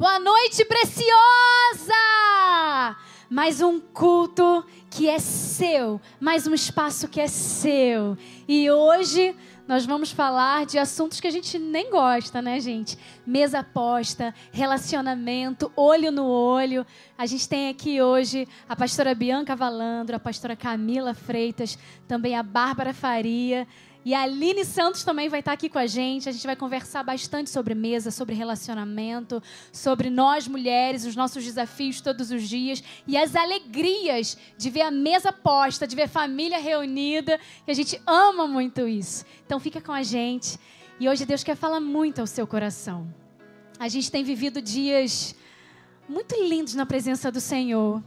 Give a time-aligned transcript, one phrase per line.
[0.00, 1.92] Boa noite, preciosa!
[3.28, 8.16] Mais um culto que é seu, mais um espaço que é seu.
[8.48, 9.36] E hoje
[9.68, 12.96] nós vamos falar de assuntos que a gente nem gosta, né, gente?
[13.26, 16.86] Mesa posta, relacionamento, olho no olho.
[17.18, 21.78] A gente tem aqui hoje a pastora Bianca Valandro, a pastora Camila Freitas,
[22.08, 23.68] também a Bárbara Faria.
[24.02, 26.28] E a Aline Santos também vai estar aqui com a gente.
[26.28, 32.00] A gente vai conversar bastante sobre mesa, sobre relacionamento, sobre nós mulheres, os nossos desafios
[32.00, 37.38] todos os dias e as alegrias de ver a mesa posta, de ver família reunida.
[37.66, 39.24] E a gente ama muito isso.
[39.44, 40.58] Então fica com a gente.
[40.98, 43.12] E hoje Deus quer falar muito ao seu coração.
[43.78, 45.34] A gente tem vivido dias
[46.08, 48.02] muito lindos na presença do Senhor.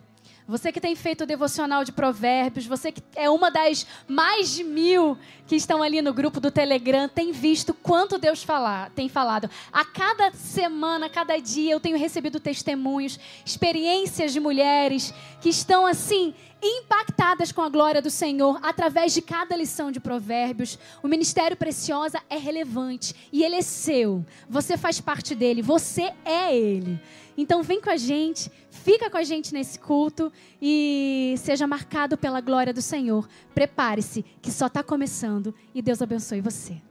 [0.47, 4.63] Você que tem feito o devocional de provérbios, você que é uma das mais de
[4.63, 9.49] mil que estão ali no grupo do Telegram, tem visto quanto Deus falar, tem falado.
[9.71, 15.85] A cada semana, a cada dia, eu tenho recebido testemunhos, experiências de mulheres que estão
[15.85, 20.79] assim impactadas com a glória do Senhor através de cada lição de provérbios.
[21.01, 24.25] O ministério preciosa é relevante e ele é seu.
[24.49, 26.99] Você faz parte dele, você é ele.
[27.37, 32.39] Então vem com a gente, fica com a gente nesse culto e seja marcado pela
[32.39, 33.27] glória do Senhor.
[33.53, 36.81] Prepare-se, que só está começando e Deus abençoe você.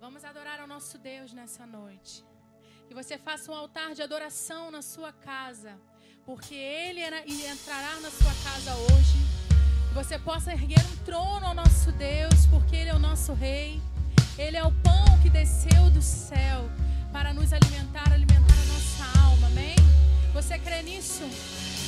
[0.00, 2.24] Vamos adorar ao nosso Deus nessa noite.
[2.86, 5.78] Que você faça um altar de adoração na sua casa,
[6.26, 7.00] porque Ele
[7.46, 9.18] entrará na sua casa hoje.
[9.88, 13.80] Que você possa erguer um trono ao nosso Deus, porque Ele é o nosso Rei.
[14.36, 16.68] Ele é o pão que desceu do céu
[17.12, 19.46] para nos alimentar, alimentar a nossa alma.
[19.48, 19.76] Amém?
[20.32, 21.22] Você crê nisso?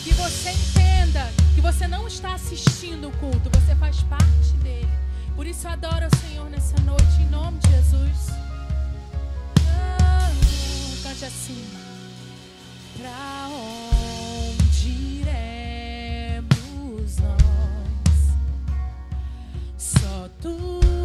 [0.04, 4.88] Que você entenda que você não está assistindo o culto, você faz parte dele.
[5.34, 8.28] Por isso adora o Senhor nessa noite, em nome de Jesus.
[10.00, 10.30] Ah,
[11.02, 11.66] cante assim.
[12.96, 13.95] Pra onde
[20.26, 20.95] Só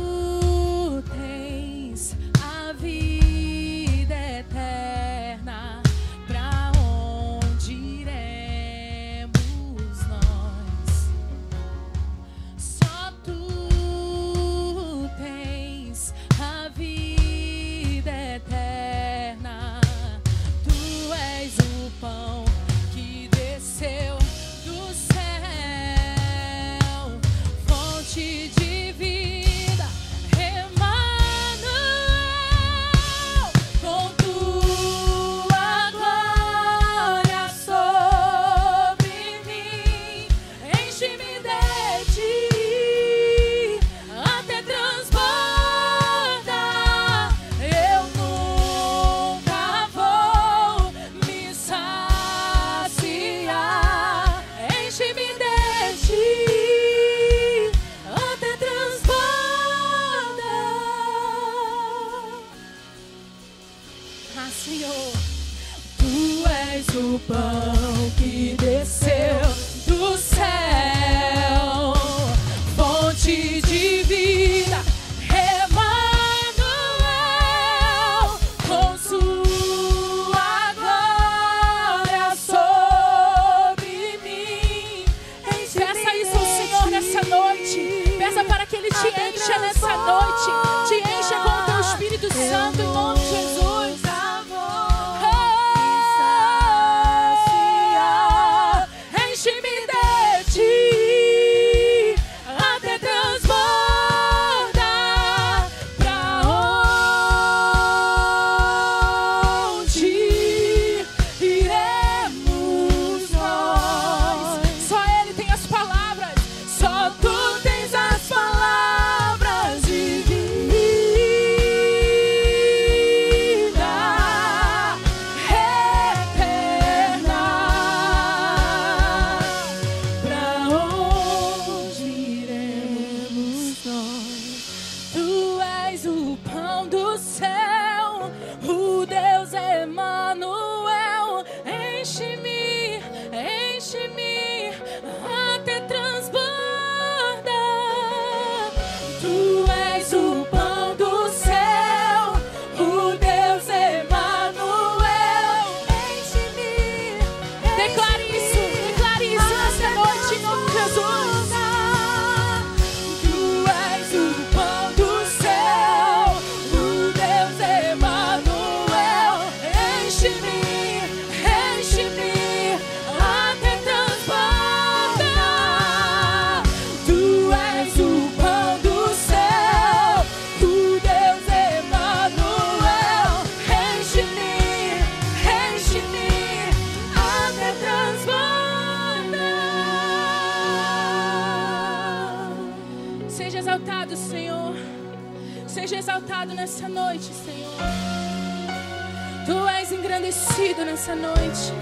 [201.01, 201.73] nessa noite.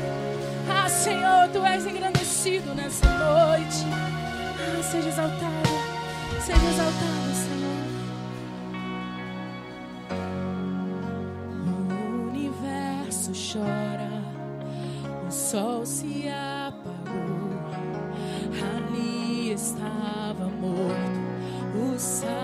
[0.69, 3.85] Ah, Senhor, tu és engrandecido nessa noite.
[3.91, 5.69] Ah, seja exaltado.
[6.39, 7.79] Seja exaltado, Senhor.
[11.67, 14.09] O universo chora,
[15.27, 17.49] o sol se apagou.
[18.77, 21.19] Ali estava morto
[21.75, 22.38] o Salvador.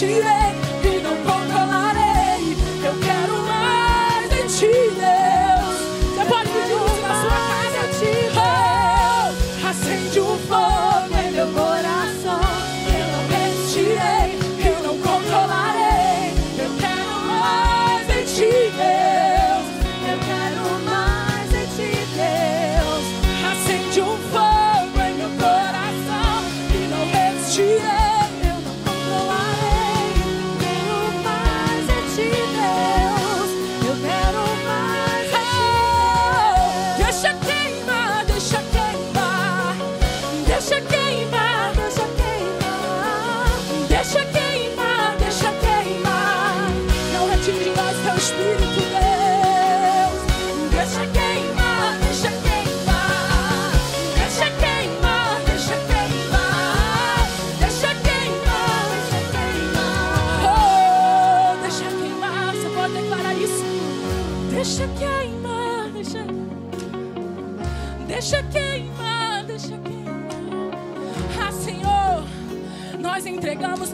[0.00, 0.39] she is.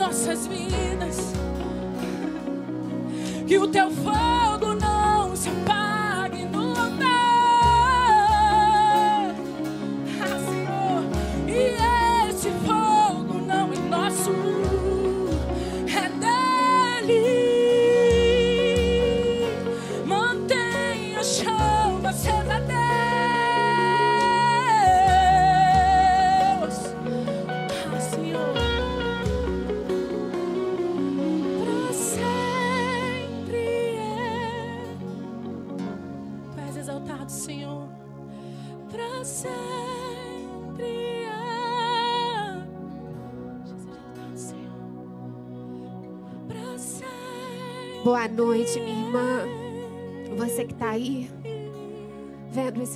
[0.06, 0.55] Entregamos nossas vidas.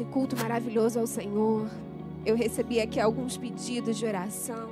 [0.01, 1.69] Esse culto maravilhoso ao Senhor.
[2.25, 4.71] Eu recebi aqui alguns pedidos de oração.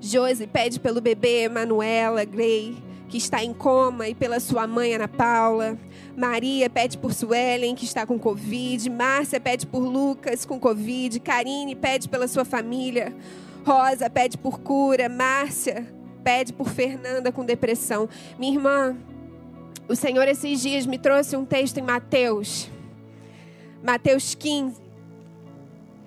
[0.00, 2.76] Josi pede pelo bebê Manuela Gray,
[3.08, 5.78] que está em coma, e pela sua mãe Ana Paula.
[6.16, 8.90] Maria pede por Suelen, que está com Covid.
[8.90, 11.20] Márcia pede por Lucas, com Covid.
[11.20, 13.14] Karine pede pela sua família.
[13.64, 15.08] Rosa pede por cura.
[15.08, 15.86] Márcia
[16.24, 18.08] pede por Fernanda com depressão.
[18.36, 18.96] Minha irmã,
[19.88, 22.68] o Senhor esses dias me trouxe um texto em Mateus.
[23.86, 24.84] Mateus 15.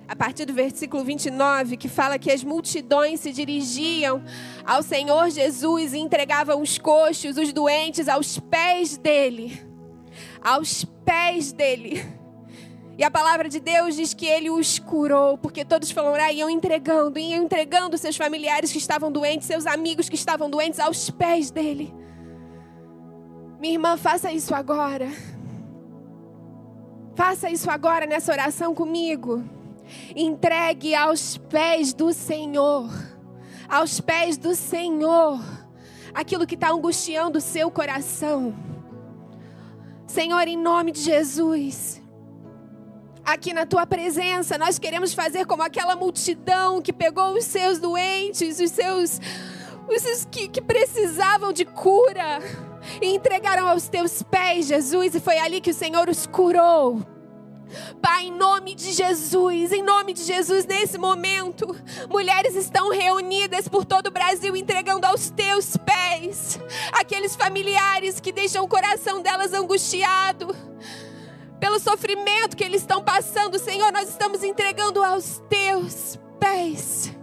[0.06, 4.22] A partir do versículo 29, que fala que as multidões se dirigiam
[4.66, 9.66] ao Senhor Jesus e entregavam os coxos, os doentes, aos pés dele.
[10.42, 12.04] Aos pés dele.
[12.98, 16.40] E a palavra de Deus diz que ele os curou, porque todos foram lá e
[16.40, 21.08] iam entregando, iam entregando seus familiares que estavam doentes, seus amigos que estavam doentes aos
[21.08, 21.94] pés dele.
[23.58, 25.08] Minha irmã, faça isso agora.
[27.20, 29.44] Faça isso agora nessa oração comigo.
[30.16, 32.90] Entregue aos pés do Senhor.
[33.68, 35.38] Aos pés do Senhor.
[36.14, 38.54] Aquilo que está angustiando o seu coração.
[40.06, 42.00] Senhor, em nome de Jesus.
[43.22, 48.58] Aqui na tua presença, nós queremos fazer como aquela multidão que pegou os seus doentes,
[48.58, 49.20] os seus.
[49.86, 52.69] Os seus que, que precisavam de cura
[53.00, 57.00] e entregaram aos teus pés, Jesus, e foi ali que o Senhor os curou.
[58.02, 61.66] Pai, em nome de Jesus, em nome de Jesus, nesse momento,
[62.08, 66.58] mulheres estão reunidas por todo o Brasil entregando aos teus pés
[66.92, 70.54] aqueles familiares que deixam o coração delas angustiado
[71.60, 77.14] pelo sofrimento que eles estão passando, Senhor, nós estamos entregando aos teus pés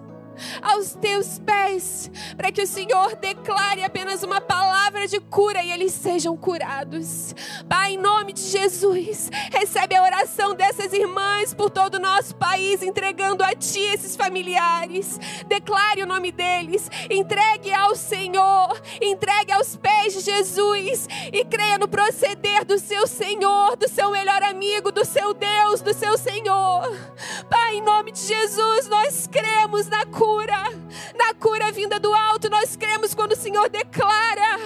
[0.62, 5.94] aos teus pés, para que o Senhor declare apenas uma palavra de cura e eles
[5.94, 7.34] sejam curados.
[7.68, 12.82] Pai, em nome de Jesus, recebe a oração dessas irmãs por todo o nosso país,
[12.82, 15.20] entregando a Ti esses familiares.
[15.48, 21.88] Declare o nome deles, entregue ao Senhor, entregue aos pés de Jesus e creia no
[21.88, 26.96] proceder do seu Senhor, do seu melhor amigo, do seu Deus, do seu Senhor.
[27.50, 30.62] Pai, em nome de Jesus, nós cremos na cura cura,
[31.18, 32.50] na cura vinda do alto.
[32.50, 34.60] Nós cremos quando o Senhor declara,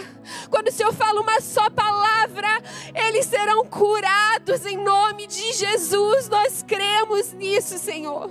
[0.50, 2.48] quando o Senhor fala uma só palavra,
[2.96, 6.28] eles serão curados em nome de Jesus.
[6.30, 8.30] Nós cremos nisso, Senhor.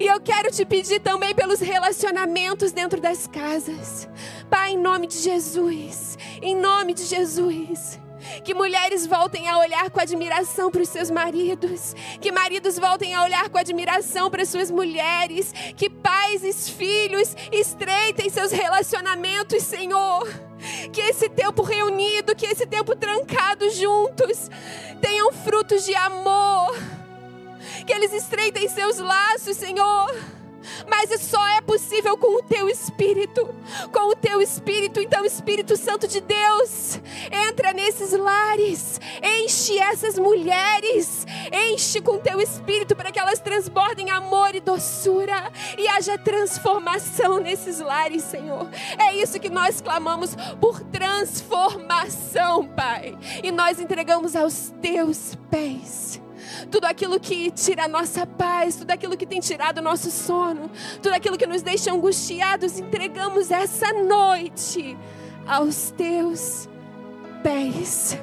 [0.00, 4.08] E eu quero te pedir também pelos relacionamentos dentro das casas.
[4.50, 8.00] Pai, em nome de Jesus, em nome de Jesus.
[8.44, 11.94] Que mulheres voltem a olhar com admiração para os seus maridos.
[12.20, 15.52] Que maridos voltem a olhar com admiração para as suas mulheres.
[15.76, 20.26] Que pais e filhos estreitem seus relacionamentos, Senhor.
[20.92, 24.50] Que esse tempo reunido, que esse tempo trancado juntos,
[25.00, 26.74] tenham frutos de amor.
[27.86, 30.36] Que eles estreitem seus laços, Senhor
[30.88, 33.54] mas isso só é possível com o teu espírito.
[33.92, 41.26] Com o teu espírito, então, Espírito Santo de Deus, entra nesses lares, enche essas mulheres,
[41.52, 47.80] enche com teu espírito para que elas transbordem amor e doçura e haja transformação nesses
[47.80, 48.68] lares, Senhor.
[48.98, 53.16] É isso que nós clamamos por transformação, Pai.
[53.42, 56.25] E nós entregamos aos teus pés
[56.70, 60.70] tudo aquilo que tira a nossa paz, tudo aquilo que tem tirado o nosso sono,
[61.02, 64.96] tudo aquilo que nos deixa angustiados, entregamos essa noite
[65.46, 66.68] aos teus
[67.42, 68.18] pés.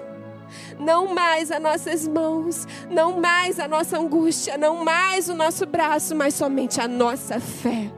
[0.79, 6.15] Não mais as nossas mãos, não mais a nossa angústia, não mais o nosso braço,
[6.15, 7.91] mas somente a nossa fé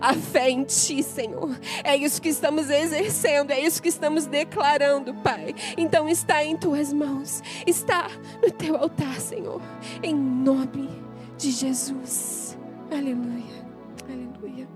[0.00, 1.58] a fé em Ti, Senhor.
[1.84, 5.54] É isso que estamos exercendo, é isso que estamos declarando, Pai.
[5.76, 8.08] Então está em Tuas mãos, está
[8.42, 9.60] no Teu altar, Senhor,
[10.02, 10.88] em nome
[11.36, 12.58] de Jesus.
[12.90, 13.64] Aleluia,
[14.08, 14.68] aleluia,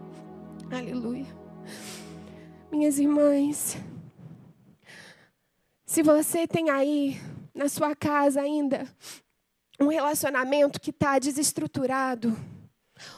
[0.71, 1.27] aleluia.
[2.71, 3.77] Minhas irmãs,
[5.87, 7.21] se você tem aí
[7.55, 8.89] na sua casa ainda
[9.81, 12.37] um relacionamento que está desestruturado,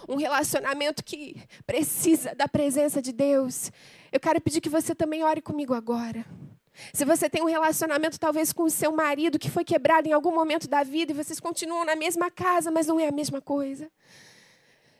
[0.08, 3.70] um relacionamento que precisa da presença de Deus,
[4.10, 6.24] eu quero pedir que você também ore comigo agora.
[6.92, 10.34] Se você tem um relacionamento talvez com o seu marido que foi quebrado em algum
[10.34, 13.90] momento da vida e vocês continuam na mesma casa, mas não é a mesma coisa.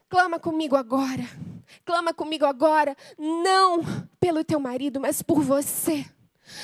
[0.09, 1.29] Clama comigo agora.
[1.85, 3.81] Clama comigo agora, não
[4.21, 6.07] pelo teu marido, mas por você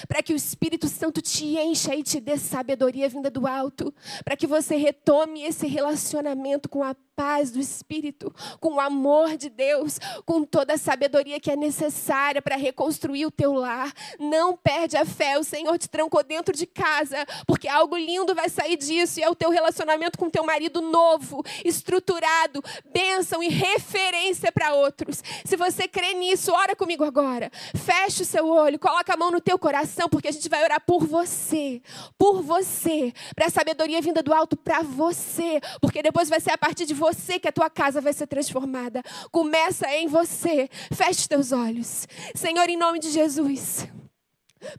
[0.07, 4.37] para que o Espírito Santo te encha e te dê sabedoria vinda do alto, para
[4.37, 9.99] que você retome esse relacionamento com a paz do Espírito, com o amor de Deus,
[10.25, 13.93] com toda a sabedoria que é necessária para reconstruir o teu lar.
[14.19, 18.49] Não perde a fé, o Senhor te trancou dentro de casa, porque algo lindo vai
[18.49, 24.51] sair disso e é o teu relacionamento com teu marido novo, estruturado, bênção e referência
[24.51, 25.23] para outros.
[25.45, 27.51] Se você crê nisso, ora comigo agora.
[27.75, 29.72] Feche o seu olho, coloca a mão no teu coração,
[30.09, 31.81] porque a gente vai orar por você,
[32.19, 36.59] por você, para a sabedoria vinda do alto para você, porque depois vai ser a
[36.59, 39.03] partir de você que a tua casa vai ser transformada.
[39.31, 40.69] Começa em você.
[40.93, 42.07] Feche teus olhos.
[42.35, 43.87] Senhor, em nome de Jesus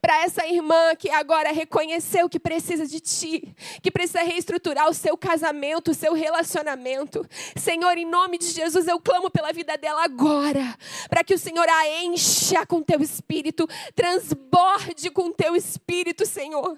[0.01, 5.17] para essa irmã que agora reconheceu que precisa de ti, que precisa reestruturar o seu
[5.17, 7.27] casamento, o seu relacionamento.
[7.55, 10.77] Senhor, em nome de Jesus, eu clamo pela vida dela agora,
[11.09, 16.77] para que o Senhor a encha com teu espírito, transborde com teu espírito, Senhor.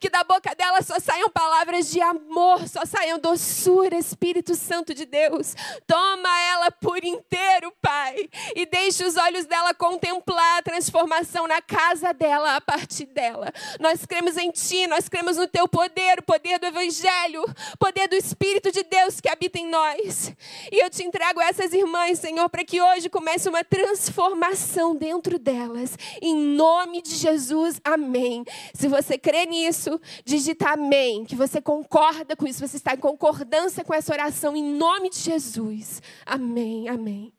[0.00, 5.04] Que da boca dela só saiam palavras de amor, só saiam doçura, Espírito Santo de
[5.04, 5.54] Deus.
[5.86, 12.12] Toma ela por inteiro, Pai, e deixe os olhos dela contemplar a transformação na casa
[12.12, 13.52] dela dela, a partir dela.
[13.78, 18.08] Nós cremos em Ti, nós cremos no Teu poder, o poder do Evangelho, o poder
[18.08, 20.34] do Espírito de Deus que habita em nós.
[20.72, 25.96] E eu te entrego essas irmãs, Senhor, para que hoje comece uma transformação dentro delas.
[26.20, 28.44] Em nome de Jesus, amém.
[28.74, 33.84] Se você crê nisso, digita amém, que você concorda com isso, você está em concordância
[33.84, 36.02] com essa oração, em nome de Jesus.
[36.24, 37.32] Amém, amém.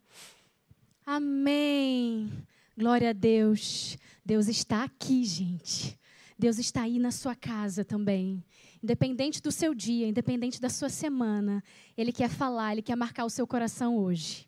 [1.05, 2.31] Amém.
[2.77, 3.97] Glória a Deus.
[4.23, 5.99] Deus está aqui, gente.
[6.37, 8.43] Deus está aí na sua casa também.
[8.81, 11.63] Independente do seu dia, independente da sua semana,
[11.95, 14.47] Ele quer falar, Ele quer marcar o seu coração hoje.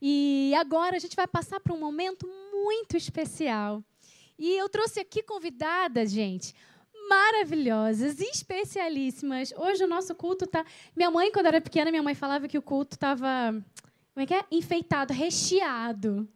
[0.00, 3.82] E agora a gente vai passar por um momento muito especial.
[4.38, 6.54] E eu trouxe aqui convidadas, gente,
[7.08, 9.52] maravilhosas, especialíssimas.
[9.56, 10.64] Hoje o nosso culto está.
[10.94, 13.52] Minha mãe, quando era pequena, minha mãe falava que o culto estava.
[14.14, 14.44] Como é que é?
[14.50, 16.28] Enfeitado, recheado.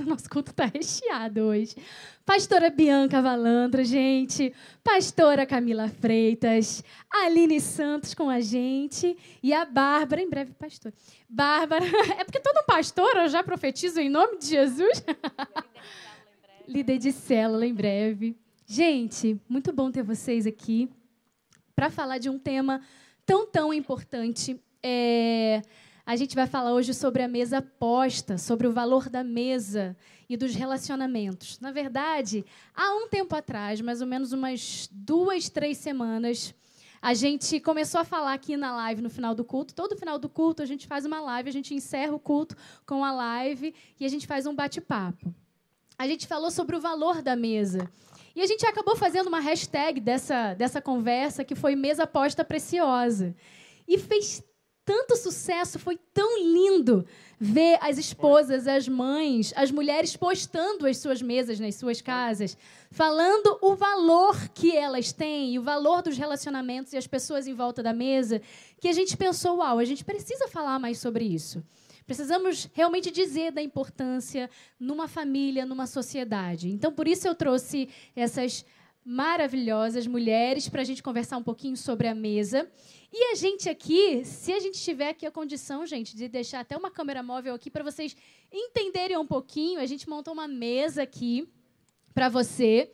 [0.00, 1.76] O nosso culto está recheado hoje.
[2.24, 4.52] Pastora Bianca Valandra, gente.
[4.82, 6.82] Pastora Camila Freitas.
[7.10, 9.16] Aline Santos com a gente.
[9.42, 10.92] E a Bárbara, em breve, pastor.
[11.28, 11.84] Bárbara,
[12.18, 15.04] é porque todo pastor eu já profetizo em nome de Jesus.
[16.66, 18.36] Líder de célula em breve.
[18.66, 20.90] Gente, muito bom ter vocês aqui
[21.74, 22.80] para falar de um tema
[23.24, 24.60] tão, tão importante.
[24.82, 25.62] É
[26.08, 29.94] a gente vai falar hoje sobre a mesa posta, sobre o valor da mesa
[30.26, 31.60] e dos relacionamentos.
[31.60, 36.54] Na verdade, há um tempo atrás, mais ou menos umas duas, três semanas,
[37.02, 39.74] a gente começou a falar aqui na live no final do culto.
[39.74, 43.04] Todo final do culto a gente faz uma live, a gente encerra o culto com
[43.04, 45.34] a live e a gente faz um bate-papo.
[45.98, 47.86] A gente falou sobre o valor da mesa.
[48.34, 53.36] E a gente acabou fazendo uma hashtag dessa, dessa conversa que foi Mesa Posta Preciosa.
[53.86, 54.42] E fez
[54.88, 57.04] tanto sucesso, foi tão lindo
[57.38, 62.56] ver as esposas, as mães, as mulheres postando as suas mesas nas suas casas,
[62.90, 67.52] falando o valor que elas têm e o valor dos relacionamentos e as pessoas em
[67.52, 68.40] volta da mesa,
[68.80, 71.62] que a gente pensou, uau, a gente precisa falar mais sobre isso.
[72.06, 74.48] Precisamos realmente dizer da importância
[74.80, 76.70] numa família, numa sociedade.
[76.70, 78.64] Então, por isso eu trouxe essas
[79.08, 82.70] maravilhosas mulheres para a gente conversar um pouquinho sobre a mesa.
[83.10, 86.76] E a gente aqui, se a gente tiver aqui a condição, gente, de deixar até
[86.76, 88.14] uma câmera móvel aqui para vocês
[88.52, 91.48] entenderem um pouquinho, a gente montou uma mesa aqui
[92.12, 92.92] para você.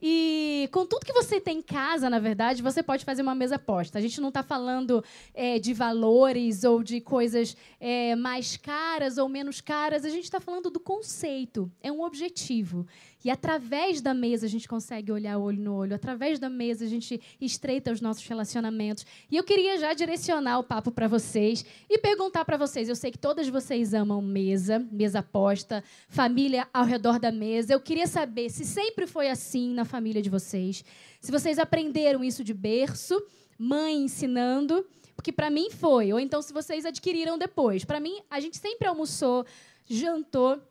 [0.00, 3.58] E com tudo que você tem em casa, na verdade, você pode fazer uma mesa
[3.58, 3.98] posta.
[3.98, 5.02] A gente não está falando
[5.34, 10.04] é, de valores ou de coisas é, mais caras ou menos caras.
[10.04, 11.72] A gente está falando do conceito.
[11.82, 12.86] É um objetivo.
[13.26, 15.96] E através da mesa a gente consegue olhar olho no olho.
[15.96, 19.04] Através da mesa a gente estreita os nossos relacionamentos.
[19.28, 22.88] E eu queria já direcionar o papo para vocês e perguntar para vocês.
[22.88, 27.72] Eu sei que todas vocês amam mesa, mesa posta, família ao redor da mesa.
[27.72, 30.84] Eu queria saber se sempre foi assim na família de vocês.
[31.20, 33.20] Se vocês aprenderam isso de berço,
[33.58, 34.86] mãe ensinando.
[35.16, 36.12] porque para mim foi.
[36.12, 37.84] Ou então se vocês adquiriram depois.
[37.84, 39.44] Para mim, a gente sempre almoçou,
[39.84, 40.62] jantou,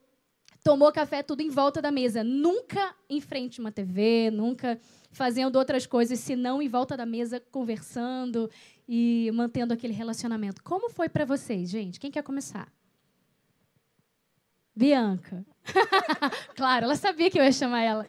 [0.66, 4.80] tomou café tudo em volta da mesa, nunca em frente a uma TV, nunca
[5.12, 8.50] fazendo outras coisas, senão em volta da mesa conversando
[8.88, 10.64] e mantendo aquele relacionamento.
[10.64, 12.00] Como foi para vocês, gente?
[12.00, 12.74] Quem quer começar?
[14.76, 15.46] Bianca.
[16.58, 18.08] claro, ela sabia que eu ia chamar ela.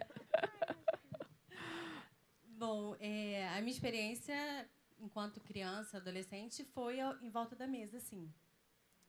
[2.43, 4.35] Bom, é, a minha experiência
[4.99, 8.33] enquanto criança, adolescente, foi em volta da mesa, sim.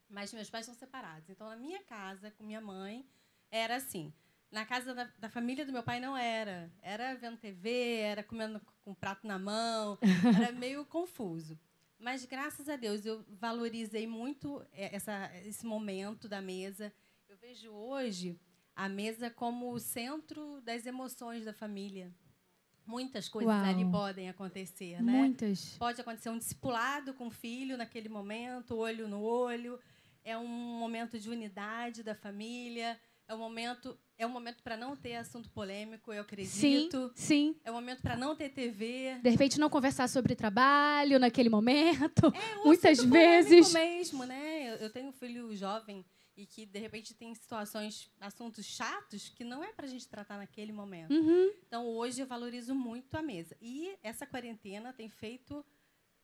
[0.10, 1.30] Mas meus pais são separados.
[1.30, 3.08] Então, na minha casa, com minha mãe,
[3.52, 4.14] era assim.
[4.52, 6.72] Na casa da, da, família do meu pai não era.
[6.82, 9.98] Era vendo TV, era comendo com um prato na mão,
[10.42, 11.60] era meio confuso.
[12.00, 16.94] Mas graças a Deus eu valorizei muito é, essa, esse momento da mesa.
[17.28, 18.40] Eu vejo hoje
[18.76, 22.14] a mesa como o centro das emoções da família.
[22.86, 23.66] Muitas coisas Uau.
[23.66, 25.12] ali podem acontecer, né?
[25.12, 25.76] Muitas.
[25.78, 29.78] Pode acontecer um discipulado com o filho naquele momento, olho no olho.
[30.24, 32.98] É um momento de unidade da família.
[33.28, 36.54] É um momento, é um momento para não ter assunto polêmico, eu acredito.
[36.54, 37.56] Sim, sim.
[37.64, 39.20] É um momento para não ter TV.
[39.22, 42.28] De repente não conversar sobre trabalho naquele momento.
[42.34, 44.78] É, um Muitas vezes mesmo, né?
[44.80, 46.06] Eu tenho um filho jovem
[46.38, 50.38] e que de repente tem situações, assuntos chatos que não é para a gente tratar
[50.38, 51.12] naquele momento.
[51.12, 51.52] Uhum.
[51.68, 55.66] Então hoje eu valorizo muito a mesa e essa quarentena tem feito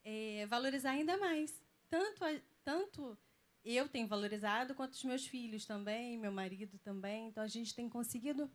[0.06, 2.30] é, valorizar ainda mais tanto a,
[2.64, 3.18] tanto
[3.66, 7.28] eu tenho valorizado quanto os meus filhos também, meu marido também.
[7.28, 8.50] Então a gente tem conseguido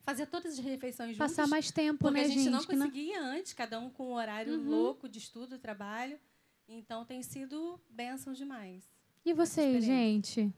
[0.00, 1.18] fazer todas as refeições juntos.
[1.18, 3.38] Passar mais tempo, porque né, a gente, gente não conseguia não...
[3.38, 4.68] antes, cada um com um horário uhum.
[4.68, 6.18] louco de estudo, trabalho.
[6.68, 8.88] Então tem sido bênção demais.
[9.24, 10.52] E você, gente?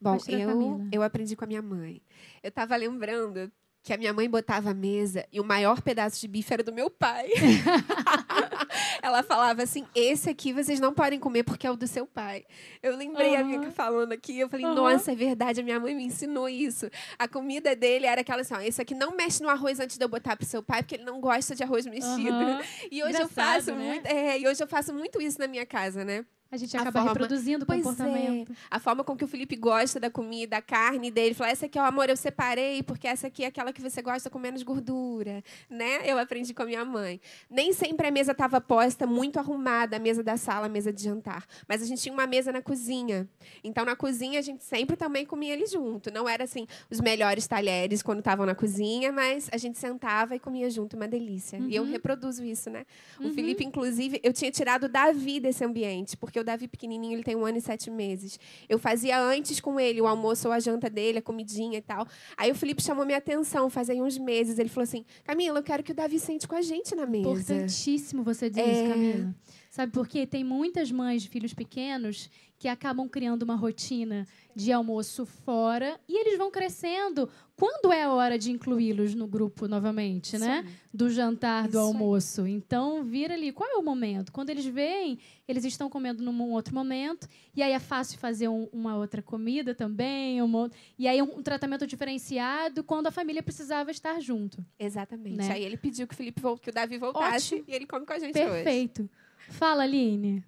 [0.00, 2.02] Bom, eu, eu aprendi com a minha mãe.
[2.42, 3.50] Eu estava lembrando
[3.88, 6.70] que a minha mãe botava a mesa e o maior pedaço de bife era do
[6.70, 7.26] meu pai.
[9.02, 12.44] Ela falava assim: esse aqui vocês não podem comer porque é o do seu pai.
[12.82, 13.40] Eu lembrei uhum.
[13.40, 14.74] a minha falando aqui, eu falei: uhum.
[14.74, 16.90] nossa, é verdade, a minha mãe me ensinou isso.
[17.18, 20.04] A comida dele era aquela assim: ó, esse aqui não mexe no arroz antes de
[20.04, 22.30] eu botar pro seu pai, porque ele não gosta de arroz mexido.
[22.30, 22.60] Uhum.
[22.90, 23.84] E hoje Engraçado, eu faço né?
[23.86, 26.26] muito, é, e hoje eu faço muito isso na minha casa, né?
[26.50, 28.52] A gente acaba a forma, reproduzindo o comportamento.
[28.52, 31.34] É, a forma com que o Felipe gosta da comida, a carne dele.
[31.34, 34.30] Fala, essa aqui, ó, amor, eu separei, porque essa aqui é aquela que você gosta
[34.30, 35.44] com menos gordura.
[35.68, 36.10] Né?
[36.10, 37.20] Eu aprendi com a minha mãe.
[37.50, 41.02] Nem sempre a mesa estava posta, muito arrumada, a mesa da sala, a mesa de
[41.02, 41.44] jantar.
[41.68, 43.28] Mas a gente tinha uma mesa na cozinha.
[43.62, 46.10] Então, na cozinha, a gente sempre também comia ele junto.
[46.10, 50.38] Não era, assim, os melhores talheres quando estavam na cozinha, mas a gente sentava e
[50.38, 51.58] comia junto, uma delícia.
[51.58, 51.68] Uhum.
[51.68, 51.90] E eu uhum.
[51.90, 52.86] reproduzo isso, né?
[53.20, 53.28] Uhum.
[53.28, 57.14] O Felipe, inclusive, eu tinha tirado o Davi desse ambiente, porque porque o Davi pequenininho,
[57.14, 58.38] ele tem um ano e sete meses.
[58.68, 62.06] Eu fazia antes com ele o almoço ou a janta dele, a comidinha e tal.
[62.36, 64.58] Aí o Felipe chamou minha atenção, faz aí uns meses.
[64.58, 67.30] Ele falou assim, Camila, eu quero que o Davi sente com a gente na mesa.
[67.30, 68.72] Importantíssimo você dizer é...
[68.72, 69.34] isso, Camila.
[69.78, 70.26] Sabe por quê?
[70.26, 76.18] Tem muitas mães de filhos pequenos que acabam criando uma rotina de almoço fora e
[76.18, 77.30] eles vão crescendo.
[77.54, 80.66] Quando é a hora de incluí-los no grupo novamente, né?
[80.92, 82.42] Do jantar, Isso do almoço.
[82.42, 82.54] Aí.
[82.54, 83.52] Então, vira ali.
[83.52, 84.32] Qual é o momento?
[84.32, 88.68] Quando eles veem, eles estão comendo num outro momento, e aí é fácil fazer um,
[88.72, 90.42] uma outra comida também.
[90.42, 94.58] Uma, e aí um, um, tratamento diferenciado quando a família precisava estar junto.
[94.76, 95.36] Exatamente.
[95.36, 95.52] Né?
[95.52, 97.64] Aí ele pediu que o Felipe que o Davi voltasse Ótimo.
[97.68, 98.52] e ele come com a gente Perfeito.
[98.52, 98.64] hoje.
[98.64, 99.10] Perfeito.
[99.48, 100.44] Fala, Aline.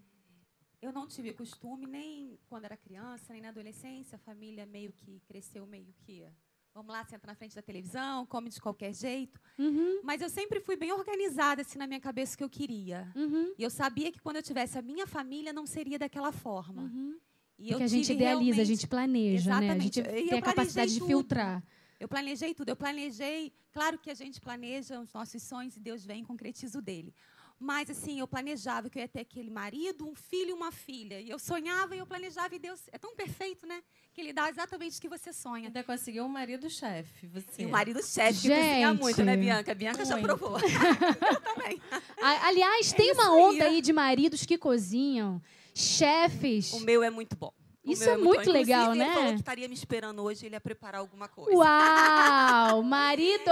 [0.80, 4.16] Eu não tive costume, nem quando era criança, nem na adolescência.
[4.16, 6.24] A família meio que cresceu meio que.
[6.72, 9.40] Vamos lá, senta na frente da televisão, come de qualquer jeito.
[9.58, 10.00] Uhum.
[10.04, 13.10] Mas eu sempre fui bem organizada assim na minha cabeça o que eu queria.
[13.16, 13.52] Uhum.
[13.58, 16.82] E eu sabia que quando eu tivesse a minha família não seria daquela forma.
[16.82, 17.18] Uhum.
[17.58, 20.00] E Porque a gente idealiza, a gente planeja, Exatamente.
[20.00, 20.08] né?
[20.08, 21.00] A gente tem a capacidade tudo.
[21.02, 21.62] de filtrar.
[21.98, 22.70] Eu planejei tudo.
[22.70, 26.78] Eu planejei, claro que a gente planeja os nossos sonhos e Deus vem e concretiza
[26.78, 27.12] o dele.
[27.62, 31.20] Mas, assim, eu planejava que eu ia ter aquele marido, um filho e uma filha.
[31.20, 33.82] E eu sonhava e eu planejava, e Deus é tão perfeito, né?
[34.14, 35.66] Que Ele dá exatamente o que você sonha.
[35.66, 37.62] Ainda conseguiu um marido chefe, você.
[37.62, 39.74] E um marido chefe, que cozinha muito, né, Bianca?
[39.74, 40.08] Bianca muito.
[40.08, 40.56] já provou.
[40.56, 41.82] eu também.
[42.22, 45.42] Aliás, é tem uma onda aí de maridos que cozinham,
[45.74, 46.72] chefes.
[46.72, 47.52] O meu é muito bom.
[47.84, 49.04] O isso é, é, muito, muito legal, né?
[49.04, 51.54] Ele falou que estaria me esperando hoje, ele ia preparar alguma coisa.
[51.54, 52.82] Uau!
[52.82, 53.50] marido!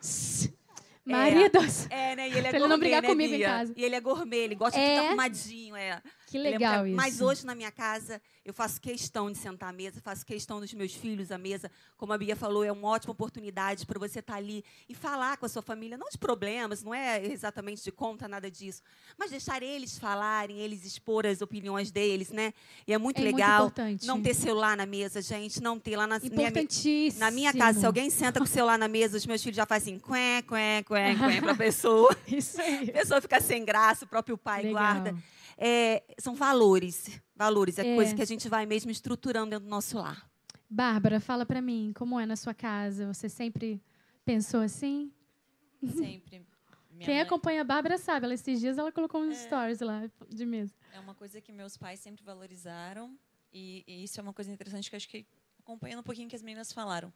[1.12, 1.86] Maridos.
[1.90, 2.28] É, é né?
[2.28, 3.46] E ele é pra gourmet, ele não brigar né, comigo Bia?
[3.46, 3.72] em casa.
[3.76, 4.84] E ele é gourmet, ele gosta é.
[4.84, 6.02] de tudo arrumadinho, é.
[6.30, 6.96] Que legal que- isso.
[6.96, 10.72] Mas hoje na minha casa eu faço questão de sentar à mesa, faço questão dos
[10.72, 11.70] meus filhos à mesa.
[11.96, 15.44] Como a Bia falou, é uma ótima oportunidade para você estar ali e falar com
[15.46, 18.82] a sua família, não de problemas, não é exatamente de conta, nada disso,
[19.18, 22.52] mas deixar eles falarem, eles expor as opiniões deles, né?
[22.86, 24.06] E é muito É muito legal importante.
[24.06, 27.20] não ter celular na mesa, gente, não ter lá na minha, Importantíssimo.
[27.20, 29.66] na minha casa, se alguém senta com o celular na mesa, os meus filhos já
[29.66, 30.42] fazem assim, quém,
[30.84, 32.16] quém, quém para a pessoa.
[32.26, 32.88] Isso aí.
[32.90, 34.72] A pessoa fica sem graça, o próprio pai Legal.
[34.82, 35.16] guarda.
[35.60, 37.20] É, são valores.
[37.34, 37.94] Valores, é, É.
[37.96, 40.30] coisa que a gente vai mesmo estruturando dentro do nosso lar.
[40.70, 43.12] Bárbara, fala pra mim, como é na sua casa?
[43.12, 43.82] Você sempre
[44.24, 45.10] pensou assim?
[45.82, 46.46] Sempre.
[46.90, 50.10] Minha Quem mãe- acompanha a Bárbara sabe, ela, esses dias ela colocou uns stories lá
[50.28, 50.74] de mesa.
[50.92, 53.16] É uma coisa que meus pais sempre valorizaram.
[53.52, 55.24] E, e isso é uma coisa interessante que acho que,
[55.60, 57.12] acompanhando um pouquinho que as meninas falaram.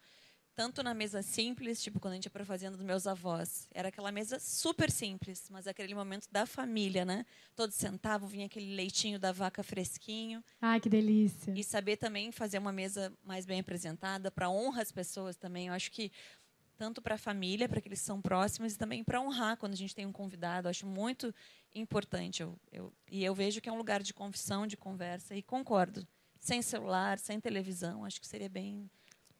[0.55, 3.67] Tanto na mesa simples, tipo quando a gente ia para a fazenda dos meus avós.
[3.73, 7.25] Era aquela mesa super simples, mas aquele momento da família, né?
[7.57, 10.45] Todos sentavam, vinha aquele leitinho da vaca fresquinho.
[10.61, 11.55] Ai, que delícia.
[11.57, 15.69] E saber também fazer uma mesa mais bem apresentada, para honrar as pessoas também.
[15.69, 16.12] Eu acho que
[16.77, 19.77] tanto para a família, para que eles são próximos, e também para honrar quando a
[19.77, 20.67] gente tem um convidado.
[20.67, 21.35] Eu acho muito
[21.75, 22.43] importante.
[22.43, 26.07] Eu, eu, e eu vejo que é um lugar de confissão, de conversa, e concordo.
[26.41, 28.91] Sem celular, sem televisão, acho que seria bem.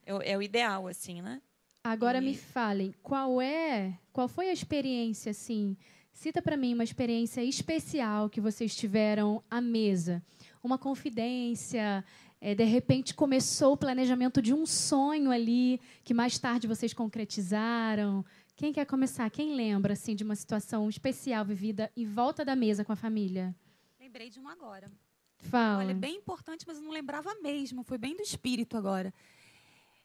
[0.04, 1.40] É, é o ideal, assim, né?
[1.84, 5.76] Agora E- me falem, qual é, qual foi a experiência assim?
[6.12, 10.22] Cita pra mim uma experiência especial que vocês tiveram à mesa,
[10.62, 12.04] uma confidência,
[12.40, 18.24] é, de repente começou o planejamento de um sonho ali que mais tarde vocês concretizaram.
[18.54, 19.28] Quem quer começar?
[19.30, 23.54] Quem lembra assim de uma situação especial vivida em volta da mesa com a família?
[23.98, 24.90] Lembrei de um agora.
[25.38, 25.82] Fala.
[25.84, 27.82] Olha, bem importante, mas eu não lembrava mesmo.
[27.82, 29.12] Foi bem do espírito agora.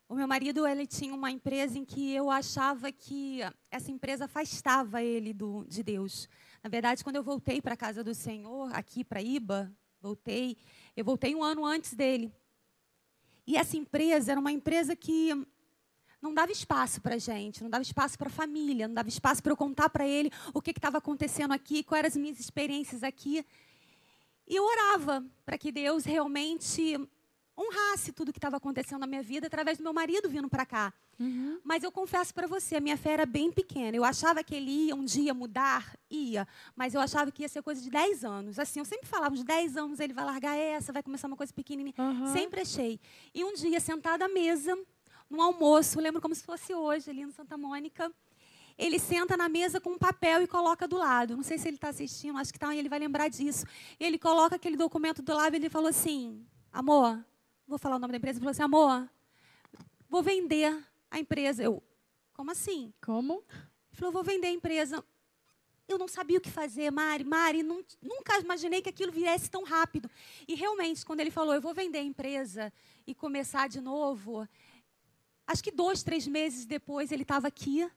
[0.09, 3.39] O meu marido ele tinha uma empresa em que eu achava que
[3.69, 6.29] essa empresa afastava ele do, de Deus.
[6.63, 9.69] Na verdade, quando eu voltei para a casa do Senhor, aqui para Iba,
[10.01, 10.55] voltei,
[10.95, 12.31] eu voltei um ano antes dele.
[13.45, 15.33] E essa empresa era uma empresa que
[16.21, 19.43] não dava espaço para a gente, não dava espaço para a família, não dava espaço
[19.43, 23.03] para eu contar para ele o que estava acontecendo aqui, quais eram as minhas experiências
[23.03, 23.45] aqui.
[24.47, 26.97] E eu orava para que Deus realmente
[27.57, 30.93] honrasse tudo que estava acontecendo na minha vida através do meu marido vindo para cá.
[31.19, 31.59] Uhum.
[31.63, 33.97] Mas eu confesso para você, a minha fé era bem pequena.
[33.97, 37.63] Eu achava que ele ia um dia mudar, ia, mas eu achava que ia ser
[37.63, 38.59] coisa de 10 anos.
[38.59, 41.51] Assim, eu sempre falava, uns 10 anos ele vai largar essa, vai começar uma coisa
[41.51, 41.95] pequenininha.
[41.97, 42.31] Aham.
[42.31, 42.99] Sempre achei.
[43.33, 44.77] E um dia, sentada à mesa,
[45.27, 48.11] num almoço, lembro como se fosse hoje, ali no Santa Mônica,
[48.77, 51.35] ele senta na mesa com um papel e coloca do lado.
[51.35, 53.65] Não sei se ele está assistindo, acho que está, ele vai lembrar disso.
[53.99, 57.19] Ele coloca aquele documento do lado e ele falou assim: Amor,
[57.67, 59.09] vou falar o nome da empresa, falou assim: Amor,
[60.09, 60.75] vou vender
[61.11, 61.63] a empresa.
[61.63, 61.83] Eu,
[62.33, 62.93] como assim?
[63.01, 63.43] Como?
[63.51, 65.03] Ele falou: Vou vender a empresa.
[65.87, 67.23] Eu não sabia o que fazer, Mari.
[67.23, 70.09] Mari, nun- nunca imaginei que aquilo viesse tão rápido.
[70.45, 72.73] E realmente, quando ele falou, eu vou vender a empresa
[73.05, 74.45] e começar de novo,
[75.45, 77.89] acho que dois, três meses depois ele estava aqui.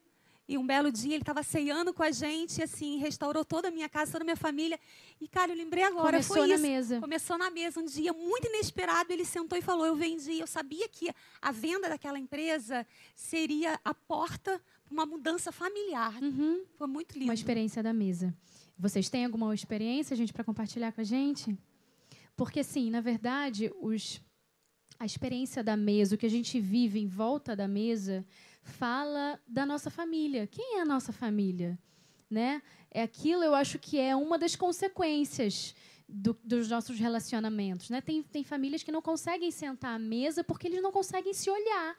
[0.50, 3.70] E um belo dia ele estava ceando com a gente, e assim, restaurou toda a
[3.70, 4.80] minha casa, toda a minha família.
[5.20, 6.62] E, cara, eu lembrei agora, Começou foi na isso.
[6.62, 7.00] mesa.
[7.00, 10.40] Começou na mesa, um dia muito inesperado, ele sentou e falou: Eu vendi.
[10.40, 11.08] Eu sabia que
[11.40, 12.84] a venda daquela empresa
[13.14, 16.20] seria a porta para uma mudança familiar.
[16.20, 16.64] Uhum.
[16.74, 17.26] Foi muito lindo.
[17.26, 18.34] Uma experiência da mesa.
[18.76, 21.56] Vocês têm alguma experiência, gente, para compartilhar com a gente?
[22.36, 24.20] Porque, assim, na verdade, os,
[24.98, 28.26] a experiência da mesa, o que a gente vive em volta da mesa,
[28.62, 30.46] fala da nossa família.
[30.46, 31.78] Quem é a nossa família?
[32.28, 32.62] Né?
[32.90, 35.74] É aquilo, eu acho que é uma das consequências
[36.08, 37.90] do- dos nossos relacionamentos.
[37.90, 38.00] Né?
[38.00, 41.96] Tem, tem famílias que não conseguem sentar à mesa porque eles não conseguem se olhar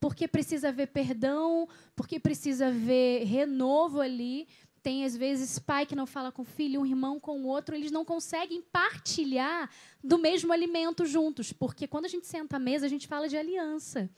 [0.00, 4.48] porque precisa haver perdão, porque precisa haver renovo ali.
[4.82, 7.74] Tem, às vezes, pai que não fala com o filho, um irmão com o outro,
[7.74, 9.68] eles não conseguem partilhar
[10.02, 13.36] do mesmo alimento juntos, porque quando a gente senta à mesa, a gente fala de
[13.36, 14.10] aliança.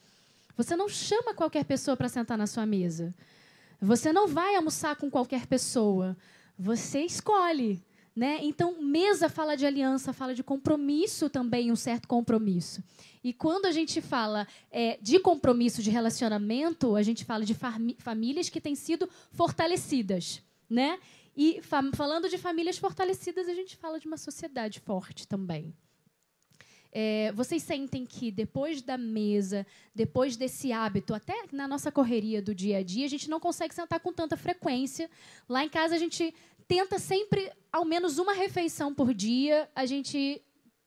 [0.55, 3.13] Você não chama qualquer pessoa para sentar na sua mesa.
[3.81, 6.15] Você não vai almoçar com qualquer pessoa.
[6.57, 7.83] Você escolhe.
[8.15, 8.39] Né?
[8.43, 12.83] Então, mesa fala de aliança, fala de compromisso também, um certo compromisso.
[13.23, 17.55] E quando a gente fala é, de compromisso de relacionamento, a gente fala de
[17.97, 20.43] famílias que têm sido fortalecidas.
[20.69, 20.99] Né?
[21.35, 25.73] E fa- falando de famílias fortalecidas, a gente fala de uma sociedade forte também.
[26.95, 32.53] É, vocês sentem que depois da mesa, depois desse hábito, até na nossa correria do
[32.53, 35.09] dia a dia, a gente não consegue sentar com tanta frequência.
[35.49, 36.33] Lá em casa a gente
[36.67, 40.39] tenta sempre, ao menos uma refeição por dia, a gente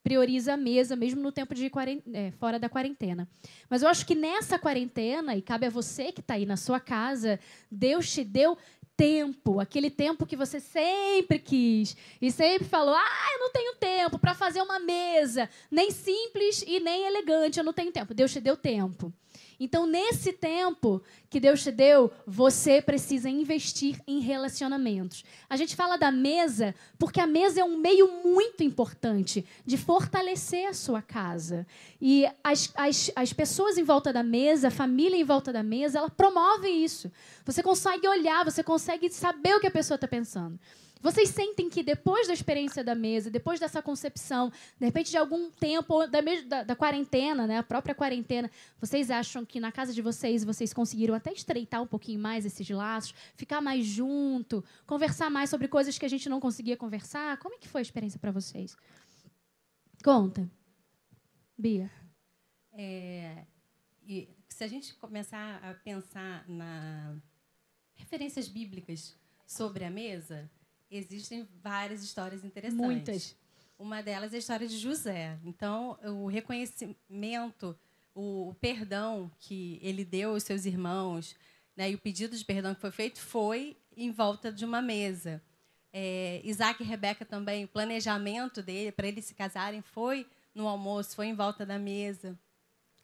[0.07, 1.69] prioriza a mesa, mesmo no tempo de
[2.13, 3.27] é, fora da quarentena.
[3.69, 6.79] Mas eu acho que nessa quarentena, e cabe a você que está aí na sua
[6.79, 7.37] casa,
[7.69, 8.57] Deus te deu
[8.97, 14.17] tempo, aquele tempo que você sempre quis e sempre falou: "Ah, eu não tenho tempo
[14.17, 18.15] para fazer uma mesa, nem simples e nem elegante, eu não tenho tempo".
[18.15, 19.13] Deus te deu tempo.
[19.59, 25.23] Então, nesse tempo que Deus te deu, você precisa investir em relacionamentos.
[25.49, 30.67] A gente fala da mesa porque a mesa é um meio muito importante de fortalecer
[30.67, 31.65] a sua casa.
[31.99, 35.99] E as, as, as pessoas em volta da mesa, a família em volta da mesa,
[35.99, 37.11] ela promove isso.
[37.43, 40.59] Você consegue olhar, você consegue saber o que a pessoa está pensando.
[41.01, 45.49] Vocês sentem que depois da experiência da mesa, depois dessa concepção, de repente de algum
[45.51, 50.01] tempo, da, da, da, quarentena, né, a própria quarentena, vocês acham que na casa de
[50.01, 55.49] vocês vocês conseguiram até estreitar um pouquinho mais esses laços, ficar mais junto, conversar mais
[55.49, 57.37] sobre coisas que a gente não conseguia conversar?
[57.37, 58.75] Como é que foi a experiência para vocês?
[60.03, 60.49] Conta.
[61.57, 61.89] Bia.
[62.71, 63.45] É,
[64.47, 67.15] se a gente começar a pensar na
[67.95, 70.49] referências bíblicas sobre a mesa,
[70.89, 72.85] existem várias histórias interessantes.
[72.85, 73.35] Muitas.
[73.77, 75.37] Uma delas é a história de José.
[75.45, 77.77] Então, o reconhecimento,
[78.15, 81.35] o perdão que ele deu aos seus irmãos,
[81.75, 85.41] né, e o pedido de perdão que foi feito foi em volta de uma mesa.
[85.93, 91.15] É, Isaac e Rebeca também, o planejamento dele para eles se casarem foi no almoço,
[91.15, 92.37] foi em volta da mesa.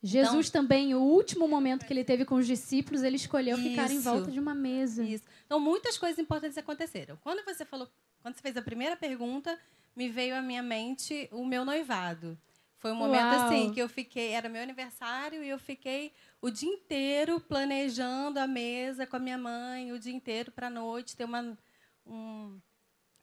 [0.05, 3.69] Jesus então, também, o último momento que ele teve com os discípulos, ele escolheu isso,
[3.69, 5.01] ficar em volta de uma mesa.
[5.01, 5.23] Isso.
[5.45, 7.17] Então, muitas coisas importantes aconteceram.
[7.21, 7.87] Quando você falou,
[8.21, 9.57] quando você fez a primeira pergunta,
[9.95, 12.37] me veio à minha mente o meu noivado.
[12.79, 13.45] Foi um momento Uau.
[13.45, 16.11] assim que eu fiquei, era meu aniversário e eu fiquei
[16.41, 20.69] o dia inteiro planejando a mesa com a minha mãe, o dia inteiro para a
[20.69, 21.57] noite ter uma
[22.05, 22.59] um,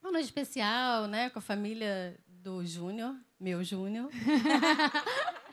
[0.02, 4.08] uma noite especial, né, com a família do Júnior, meu Júnior.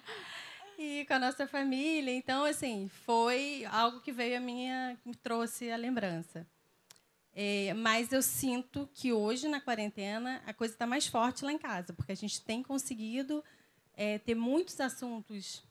[0.77, 2.11] e com a nossa família.
[2.11, 6.45] Então, assim, foi algo que veio a minha, me trouxe a lembrança.
[7.33, 11.57] É, mas eu sinto que hoje, na quarentena, a coisa está mais forte lá em
[11.57, 13.43] casa, porque a gente tem conseguido
[13.93, 15.63] é, ter muitos assuntos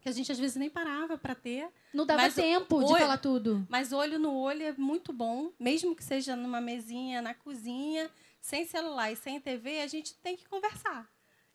[0.00, 1.68] que a gente às vezes nem parava para ter.
[1.92, 3.66] Não dava tempo olho, de falar tudo.
[3.68, 8.08] Mas olho no olho é muito bom, mesmo que seja numa mesinha na cozinha,
[8.40, 11.10] sem celular e sem TV, a gente tem que conversar.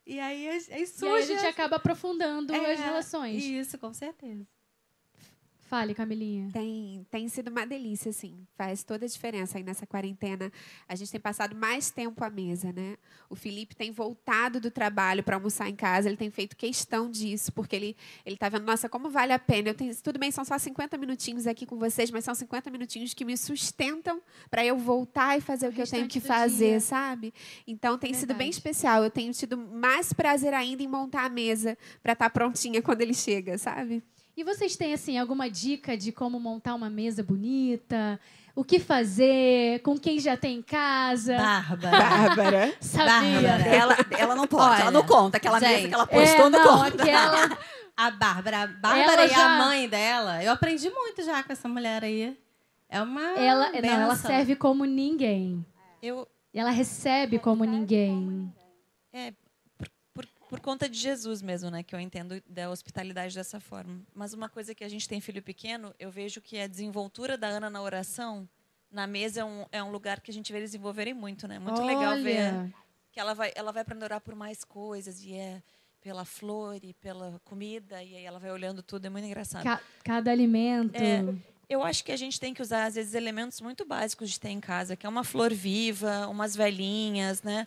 [0.06, 1.04] E aí, aí surge.
[1.04, 3.42] E aí a gente acaba aprofundando é, as relações.
[3.44, 4.46] Isso, com certeza.
[5.72, 6.50] Fale, Camilinha.
[6.52, 8.46] Tem, tem sido uma delícia, assim.
[8.58, 10.52] Faz toda a diferença aí nessa quarentena.
[10.86, 12.98] A gente tem passado mais tempo à mesa, né?
[13.30, 16.10] O Felipe tem voltado do trabalho para almoçar em casa.
[16.10, 19.70] Ele tem feito questão disso, porque ele ele está vendo, nossa, como vale a pena.
[19.70, 23.14] Eu tenho, tudo bem, são só 50 minutinhos aqui com vocês, mas são 50 minutinhos
[23.14, 26.72] que me sustentam para eu voltar e fazer o, o que eu tenho que fazer,
[26.72, 26.80] dia.
[26.80, 27.32] sabe?
[27.66, 28.20] Então tem Verdade.
[28.20, 29.04] sido bem especial.
[29.04, 33.00] Eu tenho tido mais prazer ainda em montar a mesa para estar tá prontinha quando
[33.00, 34.02] ele chega, sabe?
[34.36, 38.18] E vocês têm assim alguma dica de como montar uma mesa bonita?
[38.54, 39.80] O que fazer?
[39.80, 41.36] Com quem já tem em casa?
[41.36, 41.98] Bárbara.
[41.98, 42.76] Bárbara.
[42.80, 43.40] Sabia.
[43.40, 43.68] Bárbara.
[43.68, 45.36] Ela, ela não pode, Olha, ela não conta.
[45.36, 47.02] Aquela gente, mesa que ela postou é, não, não conta.
[47.02, 47.58] Aquela...
[47.96, 48.62] A Bárbara.
[48.62, 49.38] A Bárbara já...
[49.38, 50.42] e a mãe dela.
[50.42, 52.36] Eu aprendi muito já com essa mulher aí.
[52.88, 53.22] É uma.
[53.38, 55.64] Ela, não, ela serve como ninguém.
[56.02, 58.52] Eu, ela recebe como ninguém.
[59.12, 59.32] É,
[60.52, 61.82] por conta de Jesus mesmo, né?
[61.82, 64.02] Que eu entendo da hospitalidade dessa forma.
[64.14, 67.46] Mas uma coisa que a gente tem filho pequeno, eu vejo que a desenvoltura da
[67.46, 68.46] Ana na oração,
[68.90, 71.58] na mesa, é um, é um lugar que a gente vê eles desenvolverem muito, né?
[71.58, 71.96] Muito Olha.
[71.96, 72.70] legal ver
[73.10, 75.62] que ela vai, ela vai aprender a orar por mais coisas e é
[76.02, 79.62] pela flor e pela comida e aí ela vai olhando tudo, é muito engraçado.
[79.62, 80.96] Ca cada alimento.
[80.96, 81.24] É,
[81.66, 84.50] eu acho que a gente tem que usar às vezes elementos muito básicos de ter
[84.50, 87.66] em casa, que é uma flor viva, umas velhinhas, né?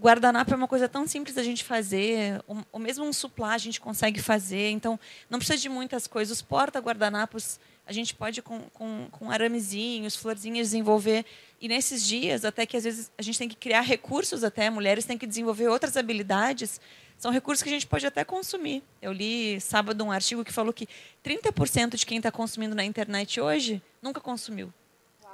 [0.00, 2.42] Guardanapo é uma coisa tão simples da gente fazer,
[2.72, 6.38] o, mesmo um suplá a gente consegue fazer, então não precisa de muitas coisas.
[6.38, 11.24] Os porta-guardanapos a gente pode com, com, com aramezinhos, florzinhas desenvolver.
[11.60, 15.04] E nesses dias, até que às vezes a gente tem que criar recursos até, mulheres
[15.04, 16.80] têm que desenvolver outras habilidades,
[17.16, 18.82] são recursos que a gente pode até consumir.
[19.02, 20.86] Eu li sábado um artigo que falou que
[21.24, 24.72] 30% de quem está consumindo na internet hoje nunca consumiu.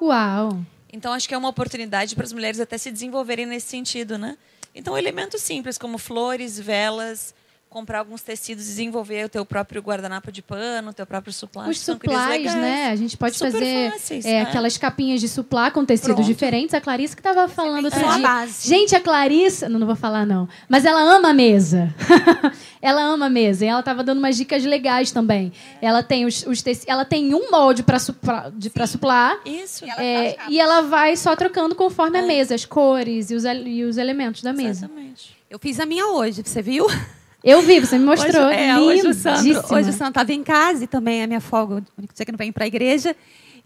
[0.01, 0.65] Uau!
[0.93, 4.39] Então, acho que é uma oportunidade para as mulheres até se desenvolverem nesse sentido, né?
[4.75, 7.35] Então, elementos simples como flores, velas,
[7.75, 11.69] comprar alguns tecidos, desenvolver o teu próprio guardanapo de pano, o teu próprio suplá.
[11.69, 12.87] Os suplás, né?
[12.87, 14.43] A gente pode Super fazer fáceis, é, né?
[14.43, 16.29] aquelas capinhas de suplá com tecidos Pronto.
[16.29, 16.73] diferentes.
[16.73, 18.23] A Clarice que estava falando outro É a dia.
[18.23, 18.69] base.
[18.69, 21.93] Gente, a Clarice, não, não vou falar não, mas ela ama a mesa.
[22.81, 23.65] ela ama a mesa.
[23.65, 25.53] E ela estava dando umas dicas legais também.
[25.83, 28.53] Ela tem os, os ela tem um molde para supla...
[28.87, 29.41] suplar.
[29.45, 29.85] Isso.
[29.99, 33.99] É, e ela vai só trocando conforme a mesa, as cores e os, e os
[33.99, 34.87] elementos da mesa.
[34.87, 35.37] Exatamente.
[35.51, 36.87] Eu fiz a minha hoje, você viu?
[37.45, 38.47] Eu vi, você me mostrou.
[38.47, 41.43] Hoje, é, hoje, o Sandro, hoje o Sandro estava em casa e também é minha
[41.43, 43.15] folga, o único dia que não vem para a igreja.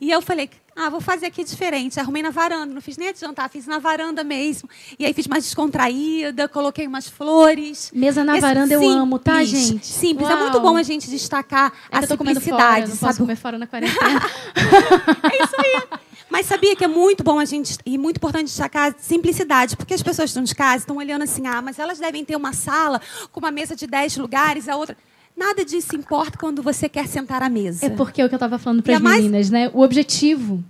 [0.01, 1.99] E eu falei, ah, vou fazer aqui diferente.
[1.99, 4.69] Arrumei na varanda, não fiz nem de jantar, fiz na varanda mesmo.
[4.99, 7.91] E aí fiz mais descontraída, coloquei umas flores.
[7.95, 9.87] Mesa na Esse varanda eu simples, amo, tá, gente?
[9.87, 10.29] Simples.
[10.29, 10.63] É muito Uau.
[10.63, 13.11] bom a gente destacar Ainda a tô comendo fora, simplicidade, não sabe?
[13.13, 14.23] posso comer fora na quarentena.
[16.31, 19.95] Mas sabia que é muito bom a gente e muito importante destacar a simplicidade, porque
[19.95, 23.01] as pessoas estão de casa, estão olhando assim, ah, mas elas devem ter uma sala
[23.33, 24.97] com uma mesa de 10 lugares, a outra.
[25.37, 27.87] Nada disso importa quando você quer sentar à mesa.
[27.87, 29.71] é porque é o que eu tava falando para as a mais- meninas, né?
[29.73, 30.63] O objetivo.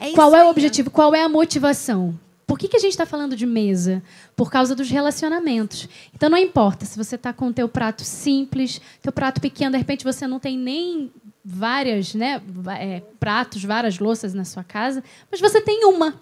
[0.00, 0.50] É Qual é o aí.
[0.50, 0.90] objetivo?
[0.90, 2.18] Qual é a motivação?
[2.46, 4.02] Por que, que a gente está falando de mesa?
[4.34, 5.86] Por causa dos relacionamentos.
[6.14, 9.76] Então não importa se você está com o teu prato simples, teu prato pequeno, de
[9.78, 11.12] repente você não tem nem
[11.50, 12.42] várias, né,
[12.78, 16.14] é, pratos, várias louças na sua casa, mas você tem uma.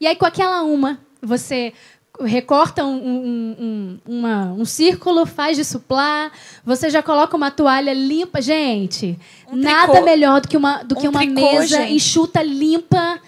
[0.00, 1.72] E aí com aquela uma você
[2.20, 6.30] recorta um, um- um- uma- um círculo, faz de suplá,
[6.64, 8.42] você já coloca uma toalha limpa.
[8.42, 9.18] Gente,
[9.50, 10.04] Um nada tricô.
[10.04, 11.94] melhor do que uma, do Um que uma tricô, mesa gente.
[11.94, 13.18] enxuta, limpa.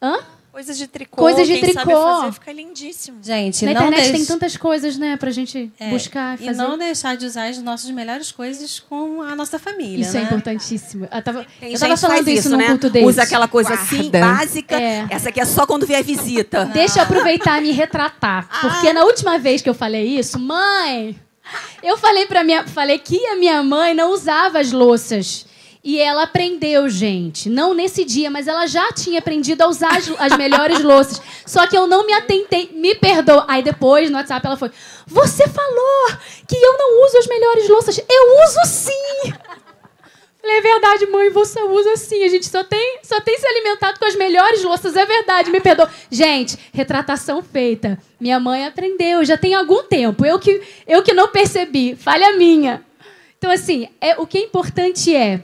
[0.00, 0.18] Hã?
[0.56, 1.16] Coisas de tricô.
[1.18, 2.00] Coisas de quem sabe tricô.
[2.02, 3.18] fazer fica lindíssimo.
[3.22, 6.46] Gente, Na não internet deixe- tem tantas coisas, né, pra gente É, buscar e E
[6.46, 6.56] fazer.
[6.62, 10.26] não deixar de usar as nossas melhores coisas com a nossa família, Isso é né?
[10.26, 11.06] importantíssimo.
[11.12, 12.66] Eu tava, Tem eu tava gente que falando faz isso, num né?
[12.68, 13.04] culto desse.
[13.04, 14.20] Usa aquela coisa assim, Guarda.
[14.20, 14.80] básica.
[14.80, 15.06] É.
[15.10, 16.64] Essa aqui é só quando vier visita.
[16.72, 18.48] Deixa eu aproveitar e me retratar.
[18.62, 21.14] Porque na última vez que eu falei isso, mãe,
[21.82, 25.44] eu falei para minha, falei que a minha mãe não usava as louças.
[25.86, 27.48] E ela aprendeu, gente.
[27.48, 31.22] Não nesse dia, mas ela já tinha aprendido a usar as, as melhores louças.
[31.46, 32.68] Só que eu não me atentei.
[32.74, 33.44] Me perdoa.
[33.46, 34.72] Aí depois, no WhatsApp, ela foi:
[35.06, 36.18] Você falou
[36.48, 37.98] que eu não uso as melhores louças.
[37.98, 39.32] Eu uso sim!
[40.40, 42.24] Falei, é verdade, mãe, você usa sim.
[42.24, 45.60] A gente só tem, só tem se alimentado com as melhores louças, é verdade, me
[45.60, 45.88] perdoa.
[46.10, 47.96] Gente, retratação feita.
[48.18, 50.26] Minha mãe aprendeu, já tem algum tempo.
[50.26, 52.84] Eu que, eu que não percebi, falha minha.
[53.38, 55.42] Então, assim, é, o que é importante é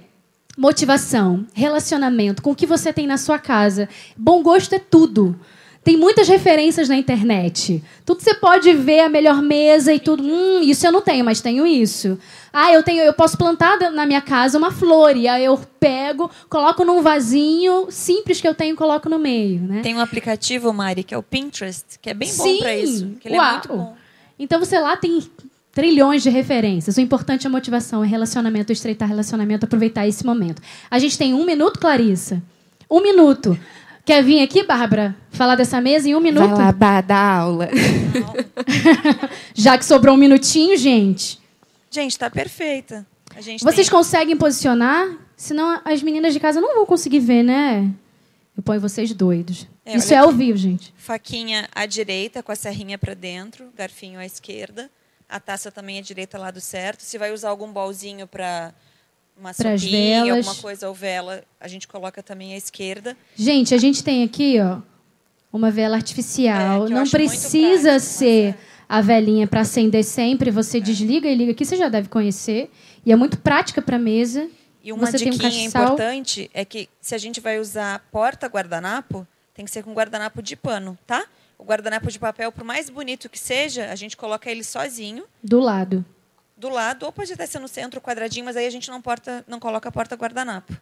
[0.57, 3.88] motivação, relacionamento, com o que você tem na sua casa.
[4.16, 5.38] Bom gosto é tudo.
[5.84, 7.82] Tem muitas referências na internet.
[8.07, 10.22] Tudo você pode ver, a melhor mesa e tudo.
[10.22, 12.16] Hum, isso eu não tenho, mas tenho isso.
[12.53, 16.30] Ah, eu tenho, eu posso plantar na minha casa uma flor e aí eu pego,
[16.48, 19.80] coloco num vasinho simples que eu tenho, coloco no meio, né?
[19.82, 23.16] Tem um aplicativo, Mari, que é o Pinterest, que é bem bom pra isso.
[23.20, 23.48] Que ele uau.
[23.48, 23.96] é muito bom.
[24.38, 25.20] Então você lá tem
[25.73, 26.97] trilhões de referências.
[26.97, 30.62] O importante é a motivação, é relacionamento, estreitar relacionamento, aproveitar esse momento.
[30.91, 32.43] A gente tem um minuto, Clarissa.
[32.91, 33.59] Um minuto.
[34.05, 36.49] Quer vir aqui, Bárbara, falar dessa mesa em um minuto?
[36.49, 37.68] Vai lá, Bá, dá aula.
[39.55, 41.41] Já que sobrou um minutinho, gente.
[41.91, 43.07] Gente, tá perfeita.
[43.35, 45.09] A gente Vocês tem conseguem posicionar?
[45.37, 47.91] Senão as meninas de casa não vão conseguir ver, né?
[48.57, 49.66] Eu ponho vocês doidos.
[49.85, 50.39] É, Isso é ao aqui.
[50.39, 50.93] vivo, gente.
[50.97, 54.91] faquinha à direita, com a serrinha pra dentro, garfinho à esquerda.
[55.33, 57.01] A taça também à direita, lado certo.
[57.01, 58.74] Se vai usar algum bolzinho para
[59.35, 63.16] uma sopinha, alguma coisa ou vela, a gente coloca também à esquerda.
[63.35, 64.80] Gente, a gente tem aqui, ó,
[65.51, 66.87] uma vela artificial.
[66.87, 68.55] É, não precisa prático, ser
[68.87, 70.51] a velinha para acender sempre.
[70.51, 72.70] Você desliga e liga aqui, você já deve conhecer.
[73.07, 74.51] E é muito prática para mesa.
[74.85, 79.64] E uma Você tem um importante é que se a gente vai usar porta-guardanapo, tem
[79.64, 81.24] que ser com guardanapo de pano, tá?
[81.63, 85.61] O guardanapo de papel, por mais bonito que seja, a gente coloca ele sozinho, Do
[85.61, 86.05] lado.
[86.57, 89.45] do lado, ou pode até ser no centro, quadradinho, mas aí a gente não, porta,
[89.47, 90.77] não coloca porta-guardanapo.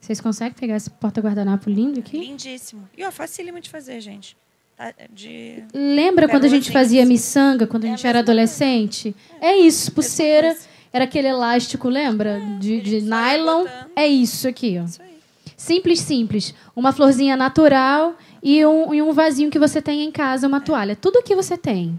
[0.00, 2.18] Vocês conseguem pegar esse porta-guardanapo lindo aqui?
[2.18, 2.88] Lindíssimo.
[2.96, 4.38] E ó, facílimo de fazer, gente.
[4.74, 4.94] Tá?
[5.10, 5.64] De...
[5.74, 9.14] Lembra quando a gente fazia miçanga, quando a É a gente era adolescente?
[9.38, 10.54] É isso, pulseira.
[10.54, 10.66] coisa.
[10.94, 12.40] Era aquele elástico, lembra?
[12.58, 13.66] De, de ia nylon.
[13.94, 14.84] É isso aqui, ó.
[14.86, 15.10] Isso aí.
[15.58, 16.54] Simples, simples.
[16.74, 20.96] Uma florzinha natural e um, e um vasinho que você tem em casa, uma toalha.
[20.96, 21.98] Tudo aqui você tem.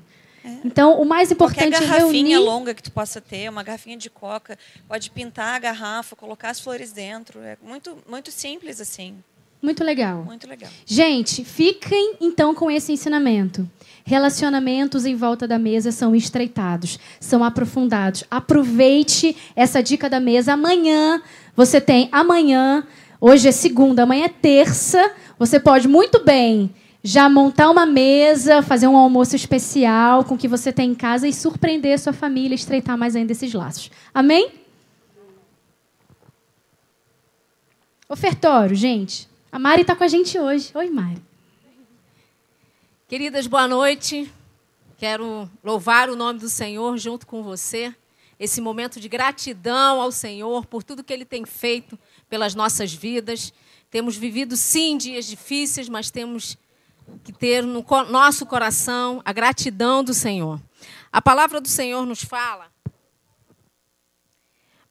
[0.65, 2.37] Então, o mais Qualquer importante é garrafinha reunir...
[2.37, 6.59] longa que tu possa ter, uma garrafinha de coca, pode pintar a garrafa, colocar as
[6.59, 7.39] flores dentro.
[7.41, 9.15] É muito, muito simples assim.
[9.61, 10.23] Muito legal.
[10.23, 10.69] Muito legal.
[10.85, 13.69] Gente, fiquem então com esse ensinamento.
[14.03, 18.23] Relacionamentos em volta da mesa são estreitados, são aprofundados.
[18.31, 20.53] Aproveite essa dica da mesa.
[20.53, 21.21] Amanhã
[21.55, 22.87] você tem amanhã,
[23.19, 25.13] hoje é segunda, amanhã é terça.
[25.41, 26.71] Você pode muito bem
[27.03, 31.27] já montar uma mesa, fazer um almoço especial com o que você tem em casa
[31.27, 33.89] e surpreender a sua família, estreitar mais ainda esses laços.
[34.13, 34.51] Amém?
[38.07, 39.27] Ofertório, gente.
[39.51, 40.69] A Mari está com a gente hoje.
[40.75, 41.19] Oi, Mari.
[43.07, 44.31] Queridas, boa noite.
[44.95, 47.91] Quero louvar o nome do Senhor junto com você.
[48.39, 51.97] Esse momento de gratidão ao Senhor por tudo que Ele tem feito
[52.31, 53.53] pelas nossas vidas.
[53.89, 56.57] Temos vivido, sim, dias difíceis, mas temos
[57.25, 60.61] que ter no nosso coração a gratidão do Senhor.
[61.11, 62.71] A palavra do Senhor nos fala.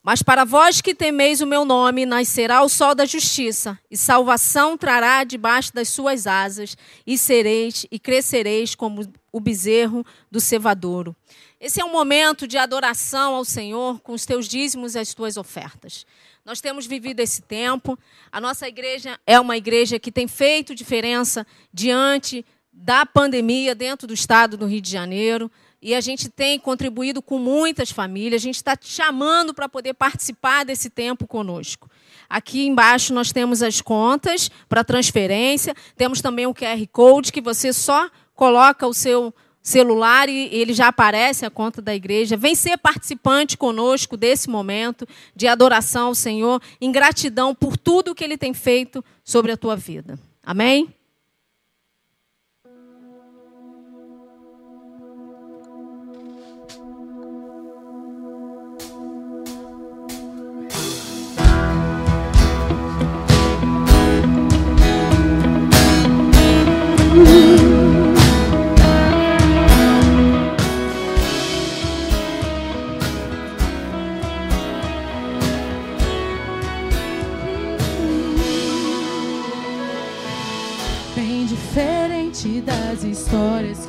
[0.03, 4.77] Mas para vós que temeis o meu nome, nascerá o sol da justiça, e salvação
[4.77, 6.77] trará debaixo das suas asas,
[7.07, 11.17] e sereis e crescereis como o bezerro do cevadouro.
[11.59, 15.37] Esse é um momento de adoração ao Senhor com os teus dízimos e as tuas
[15.37, 16.07] ofertas.
[16.51, 17.97] Nós temos vivido esse tempo.
[18.33, 24.13] A nossa igreja é uma igreja que tem feito diferença diante da pandemia dentro do
[24.13, 25.49] estado do Rio de Janeiro.
[25.81, 28.43] E a gente tem contribuído com muitas famílias.
[28.43, 31.89] A gente está te chamando para poder participar desse tempo conosco.
[32.29, 35.73] Aqui embaixo nós temos as contas para transferência.
[35.97, 39.33] Temos também o QR Code que você só coloca o seu
[39.63, 42.37] celular e ele já aparece a conta da igreja.
[42.37, 48.25] Vem ser participante conosco desse momento de adoração ao Senhor, em gratidão por tudo que
[48.25, 50.19] ele tem feito sobre a tua vida.
[50.43, 50.95] Amém?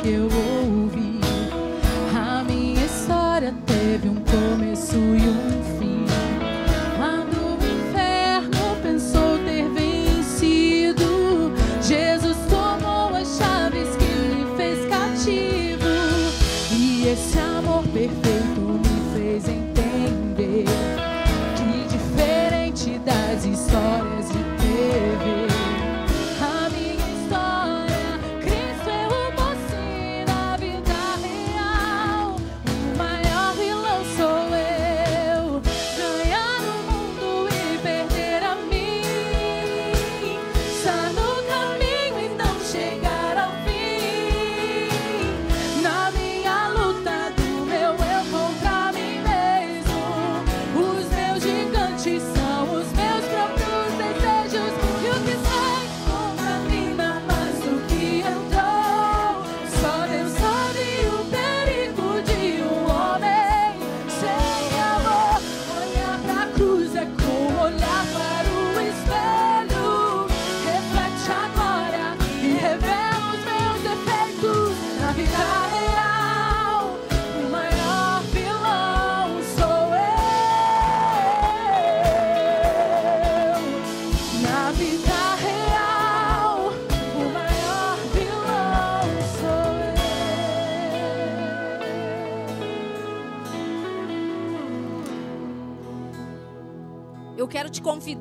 [0.02, 0.61] Que eu ouvi.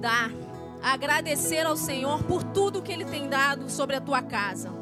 [0.08, 0.30] A
[0.82, 4.72] agradecer ao Senhor por tudo que Ele tem dado sobre a tua casa,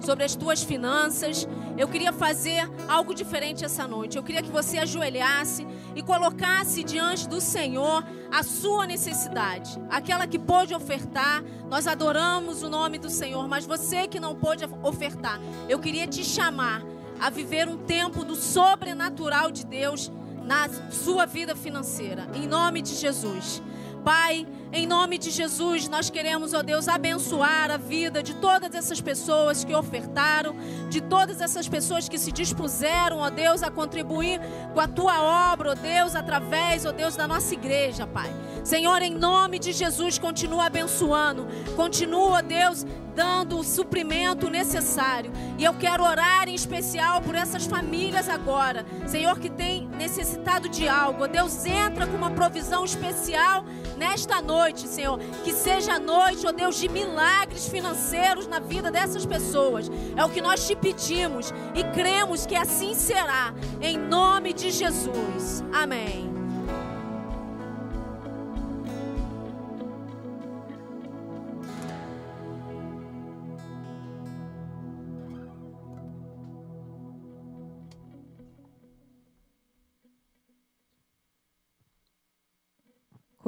[0.00, 1.48] sobre as tuas finanças.
[1.76, 4.16] Eu queria fazer algo diferente essa noite.
[4.16, 10.38] Eu queria que você ajoelhasse e colocasse diante do Senhor a sua necessidade, aquela que
[10.38, 11.42] pôde ofertar.
[11.68, 16.24] Nós adoramos o nome do Senhor, mas você que não pôde ofertar, eu queria te
[16.24, 16.82] chamar
[17.20, 20.10] a viver um tempo do sobrenatural de Deus
[20.44, 23.60] na sua vida financeira, em nome de Jesus.
[23.98, 29.00] Pai, em nome de Jesus, nós queremos, ó Deus, abençoar a vida de todas essas
[29.00, 30.54] pessoas que ofertaram,
[30.88, 34.40] de todas essas pessoas que se dispuseram, ó Deus, a contribuir
[34.74, 38.30] com a tua obra, ó Deus, através, ó Deus, da nossa igreja, Pai.
[38.68, 45.32] Senhor, em nome de Jesus, continua abençoando, continua, Deus, dando o suprimento necessário.
[45.56, 50.86] E eu quero orar em especial por essas famílias agora, Senhor, que tem necessitado de
[50.86, 51.26] algo.
[51.26, 53.64] Deus, entra com uma provisão especial
[53.96, 55.18] nesta noite, Senhor.
[55.42, 59.90] Que seja a noite, ó Deus, de milagres financeiros na vida dessas pessoas.
[60.14, 65.64] É o que nós te pedimos e cremos que assim será, em nome de Jesus.
[65.72, 66.37] Amém.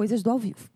[0.01, 0.67] Coisas do ao vivo.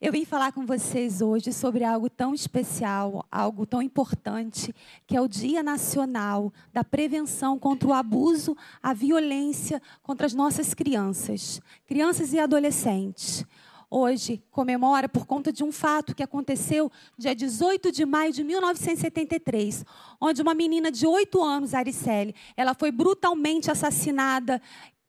[0.00, 4.74] Eu vim falar com vocês hoje sobre algo tão especial, algo tão importante,
[5.06, 10.74] que é o Dia Nacional da Prevenção contra o Abuso, a Violência contra as nossas
[10.74, 13.46] crianças, crianças e adolescentes.
[13.88, 19.84] hoje comemora por conta de um fato que aconteceu dia 18 de maio de 1973,
[20.20, 24.60] onde uma menina de 8 anos, Aricele, ela foi brutalmente assassinada,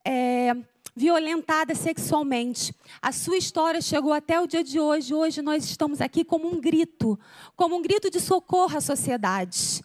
[0.06, 0.56] é,
[1.00, 2.76] violentada sexualmente.
[3.02, 5.14] A sua história chegou até o dia de hoje.
[5.14, 7.18] Hoje nós estamos aqui como um grito,
[7.56, 9.82] como um grito de socorro à sociedade.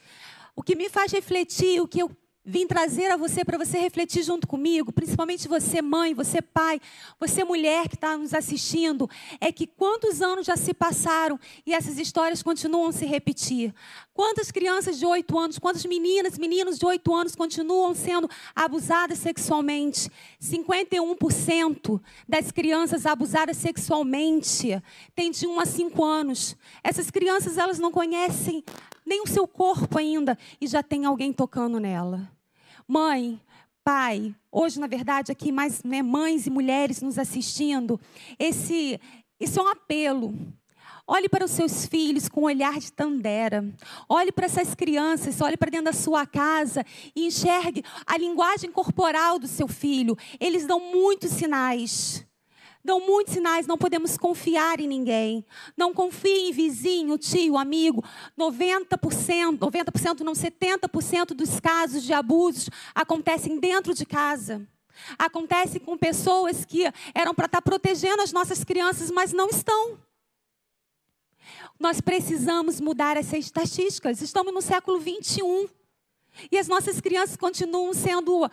[0.56, 2.10] O que me faz refletir, o que eu
[2.44, 6.78] vim trazer a você para você refletir junto comigo, principalmente você, mãe, você, pai,
[7.18, 9.08] você, mulher que está nos assistindo,
[9.40, 13.74] é que quantos anos já se passaram e essas histórias continuam a se repetir?
[14.12, 20.10] Quantas crianças de 8 anos, quantas meninas, meninos de 8 anos continuam sendo abusadas sexualmente?
[20.40, 24.82] 51% das crianças abusadas sexualmente
[25.14, 26.56] têm de 1 a 5 anos.
[26.82, 28.62] Essas crianças, elas não conhecem
[29.04, 32.33] nem o seu corpo ainda e já tem alguém tocando nela.
[32.86, 33.40] Mãe,
[33.82, 38.00] pai, hoje, na verdade, aqui mais né, mães e mulheres nos assistindo,
[38.38, 39.00] esse,
[39.40, 40.34] esse é um apelo.
[41.06, 43.64] Olhe para os seus filhos com um olhar de tandera.
[44.08, 49.38] Olhe para essas crianças, olhe para dentro da sua casa e enxergue a linguagem corporal
[49.38, 50.16] do seu filho.
[50.40, 52.26] Eles dão muitos sinais
[52.84, 55.44] dão muitos sinais, não podemos confiar em ninguém.
[55.76, 58.04] Não confie em vizinho, tio, amigo.
[58.38, 64.68] 90%, 90% não, 70% dos casos de abusos acontecem dentro de casa.
[65.18, 69.98] Acontece com pessoas que eram para estar protegendo as nossas crianças, mas não estão.
[71.80, 74.20] Nós precisamos mudar essas estatísticas.
[74.20, 75.68] Estamos no século 21.
[76.50, 78.48] E as nossas crianças continuam sendo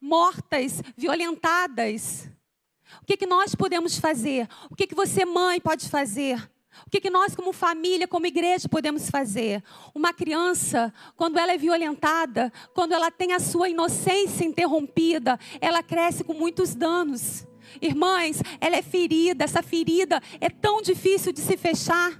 [0.00, 2.31] mortas, violentadas.
[3.00, 4.48] O que, que nós podemos fazer?
[4.70, 6.50] O que, que você, mãe, pode fazer?
[6.86, 9.62] O que, que nós, como família, como igreja, podemos fazer?
[9.94, 16.24] Uma criança, quando ela é violentada, quando ela tem a sua inocência interrompida, ela cresce
[16.24, 17.46] com muitos danos.
[17.80, 22.18] Irmãs, ela é ferida, essa ferida é tão difícil de se fechar.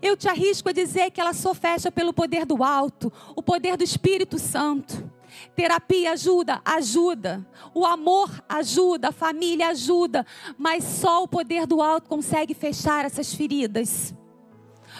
[0.00, 3.76] Eu te arrisco a dizer que ela só fecha pelo poder do alto, o poder
[3.76, 5.10] do Espírito Santo.
[5.54, 7.46] Terapia ajuda, ajuda.
[7.74, 10.26] O amor ajuda, a família ajuda,
[10.58, 14.14] mas só o poder do alto consegue fechar essas feridas.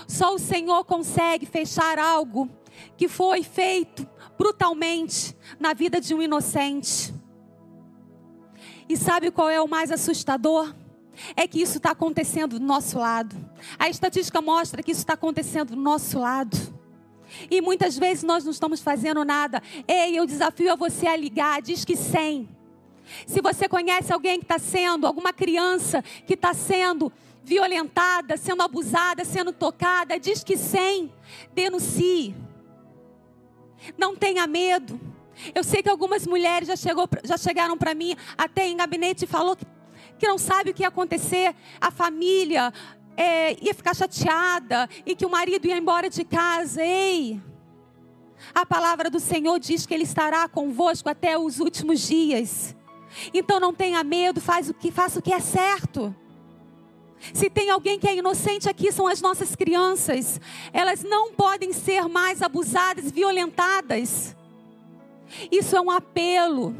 [0.07, 2.49] Só o Senhor consegue fechar algo
[2.97, 4.07] que foi feito
[4.39, 7.15] brutalmente na vida de um inocente.
[8.89, 10.75] E sabe qual é o mais assustador?
[11.35, 13.35] É que isso está acontecendo do nosso lado.
[13.79, 16.76] A estatística mostra que isso está acontecendo do nosso lado.
[17.51, 19.63] E muitas vezes nós não estamos fazendo nada.
[19.87, 22.49] Ei, eu desafio a você a ligar, diz que 100.
[23.27, 27.13] Se você conhece alguém que está sendo, alguma criança que está sendo
[27.45, 31.13] violentada, sendo abusada, sendo tocada, diz que 100.
[31.55, 32.35] Denuncie.
[33.97, 35.01] Não tenha medo.
[35.55, 39.29] Eu sei que algumas mulheres já, chegou, já chegaram para mim, até em gabinete, e
[39.29, 39.67] falou que,
[40.19, 41.55] que não sabe o que ia acontecer.
[41.81, 42.73] A família,
[43.17, 46.83] é, ia ficar chateada e que o marido ia embora de casa.
[46.83, 47.41] Ei!
[48.55, 52.77] A palavra do Senhor diz que Ele estará convosco até os últimos dias.
[53.33, 56.15] Então não tenha medo, faz o que, faça o que é certo.
[57.33, 60.39] Se tem alguém que é inocente aqui, são as nossas crianças.
[60.73, 64.37] Elas não podem ser mais abusadas, violentadas.
[65.51, 66.77] Isso é um apelo.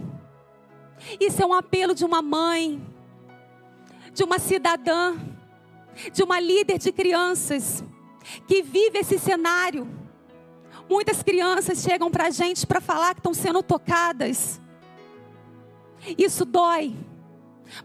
[1.19, 2.81] Isso é um apelo de uma mãe,
[4.13, 5.17] de uma cidadã
[6.13, 7.85] de uma líder de crianças
[8.47, 9.89] que vive esse cenário.
[10.89, 14.61] Muitas crianças chegam para a gente para falar que estão sendo tocadas.
[16.17, 16.95] Isso dói.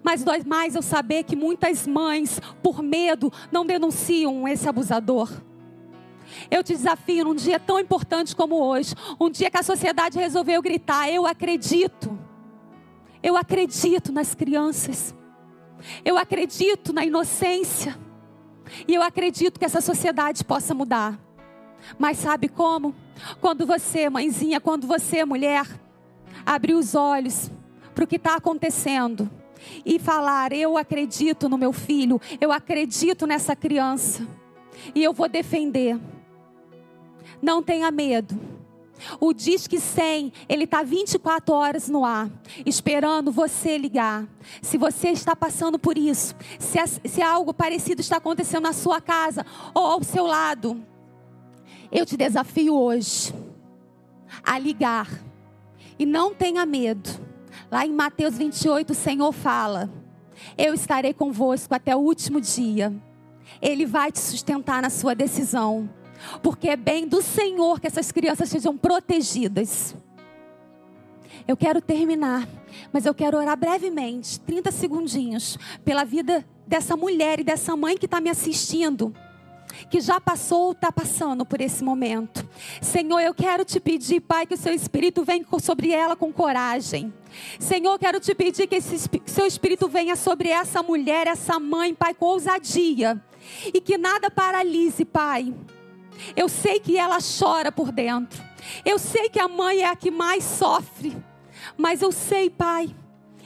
[0.03, 5.31] Mas dói mais eu saber que muitas mães, por medo, não denunciam esse abusador.
[6.49, 10.61] Eu te desafio num dia tão importante como hoje, um dia que a sociedade resolveu
[10.61, 12.17] gritar: Eu acredito.
[13.23, 15.15] Eu acredito nas crianças.
[16.03, 17.97] Eu acredito na inocência.
[18.87, 21.19] E eu acredito que essa sociedade possa mudar.
[21.97, 22.95] Mas sabe como?
[23.39, 25.67] Quando você, mãezinha, quando você, mulher,
[26.45, 27.51] abrir os olhos
[27.93, 29.29] para o que está acontecendo
[29.85, 34.27] e falar: Eu acredito no meu filho, eu acredito nessa criança
[34.95, 35.99] e eu vou defender.
[37.41, 38.39] Não tenha medo.
[39.19, 42.29] O Disque 100, ele está 24 horas no ar,
[42.65, 44.27] esperando você ligar.
[44.61, 46.77] Se você está passando por isso, se,
[47.07, 50.83] se algo parecido está acontecendo na sua casa ou ao seu lado,
[51.91, 53.33] eu te desafio hoje
[54.43, 55.09] a ligar.
[55.99, 57.09] E não tenha medo.
[57.69, 59.89] Lá em Mateus 28, o Senhor fala:
[60.57, 62.93] Eu estarei convosco até o último dia.
[63.61, 65.89] Ele vai te sustentar na sua decisão
[66.41, 69.95] porque é bem do Senhor que essas crianças sejam protegidas.
[71.47, 72.47] Eu quero terminar,
[72.93, 78.05] mas eu quero orar brevemente, 30 segundinhos, pela vida dessa mulher e dessa mãe que
[78.05, 79.13] está me assistindo
[79.89, 82.47] que já passou ou está passando por esse momento.
[82.81, 87.13] Senhor, eu quero te pedir, Pai, que o seu Espírito venha sobre ela com coragem.
[87.59, 92.13] Senhor, quero te pedir que esse seu Espírito venha sobre essa mulher, essa mãe, Pai,
[92.13, 93.21] com ousadia.
[93.73, 95.53] E que nada paralise, Pai.
[96.35, 98.41] Eu sei que ela chora por dentro.
[98.85, 101.17] Eu sei que a mãe é a que mais sofre.
[101.77, 102.93] Mas eu sei, Pai,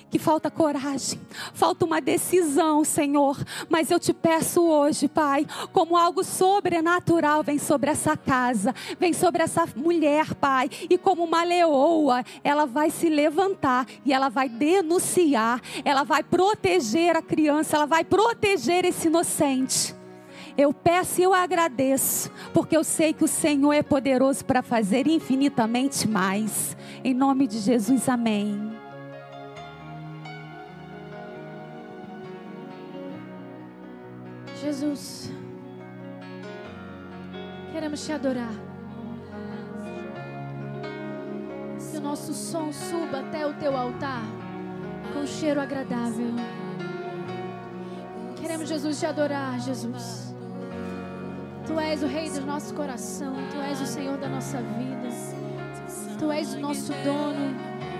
[0.09, 1.19] que falta coragem,
[1.53, 3.37] falta uma decisão, Senhor.
[3.69, 9.43] Mas eu te peço hoje, Pai, como algo sobrenatural vem sobre essa casa, vem sobre
[9.43, 15.61] essa mulher, Pai, e como uma leoa, ela vai se levantar e ela vai denunciar,
[15.83, 19.94] ela vai proteger a criança, ela vai proteger esse inocente.
[20.57, 25.05] Eu peço e eu agradeço, porque eu sei que o Senhor é poderoso para fazer
[25.05, 26.77] infinitamente mais.
[27.03, 28.73] Em nome de Jesus, amém.
[34.61, 35.29] Jesus,
[37.73, 38.53] queremos te adorar.
[41.91, 44.23] Que o nosso som suba até o teu altar
[45.13, 46.33] com um cheiro agradável.
[48.37, 50.24] Queremos, Jesus, te adorar, Jesus.
[51.65, 55.09] Tu és o Rei do nosso coração, Tu és o Senhor da nossa vida,
[56.19, 57.55] Tu és o nosso dono.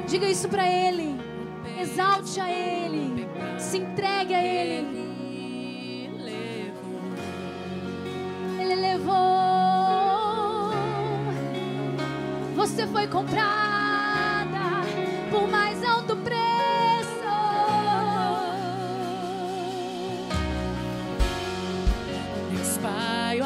[0.08, 1.20] Diga isso para Ele,
[1.80, 5.06] exalte a Ele, se entregue a Ele.
[8.60, 9.16] Ele levou.
[12.56, 14.86] Você foi comprada
[15.30, 16.95] por mais alto preço.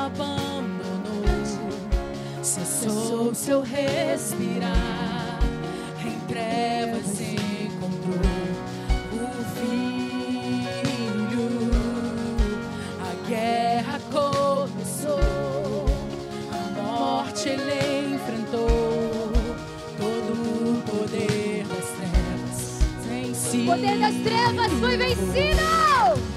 [0.05, 1.25] Abandonou,
[2.41, 5.39] cessou seu respirar,
[6.05, 8.15] em trevas encontrou
[9.13, 9.17] o
[9.57, 11.49] filho.
[13.01, 15.85] A guerra começou,
[16.51, 19.31] a morte ele enfrentou,
[19.97, 22.79] todo o poder das trevas.
[23.53, 26.28] O poder das trevas foi vencido.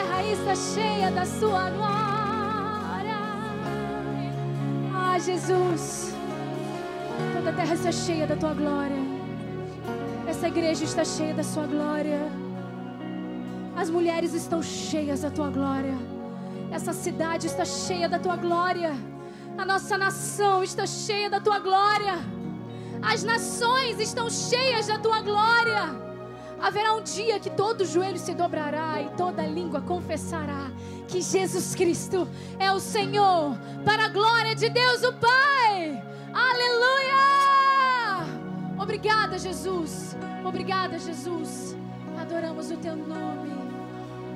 [0.00, 3.18] Terra está cheia da sua glória.
[4.94, 6.14] Ah, Jesus,
[7.34, 9.02] toda a terra está cheia da tua glória.
[10.26, 12.20] Essa igreja está cheia da sua glória.
[13.76, 15.96] As mulheres estão cheias da tua glória.
[16.70, 18.92] Essa cidade está cheia da tua glória.
[19.58, 22.16] A nossa nação está cheia da tua glória.
[23.02, 26.09] As nações estão cheias da tua glória.
[26.62, 30.70] Haverá um dia que todo joelho se dobrará e toda língua confessará
[31.08, 36.02] que Jesus Cristo é o Senhor, para a glória de Deus o Pai.
[36.32, 37.20] Aleluia!
[38.78, 40.16] Obrigada, Jesus.
[40.44, 41.76] Obrigada, Jesus.
[42.18, 43.50] Adoramos o teu nome.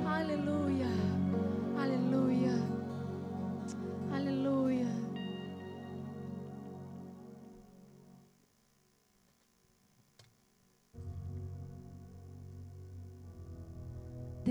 [0.05, 0.64] Aleluia.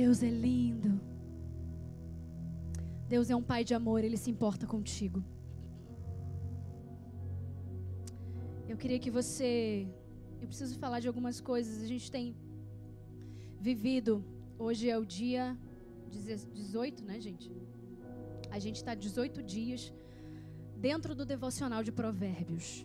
[0.01, 0.93] Deus é lindo.
[3.13, 5.19] Deus é um pai de amor, ele se importa contigo.
[8.69, 9.87] Eu queria que você.
[10.43, 11.81] Eu preciso falar de algumas coisas.
[11.81, 12.35] A gente tem
[13.69, 14.13] vivido.
[14.59, 15.57] Hoje é o dia
[16.11, 17.53] 18, né, gente?
[18.51, 19.95] A gente está 18 dias
[20.89, 22.85] dentro do devocional de Provérbios.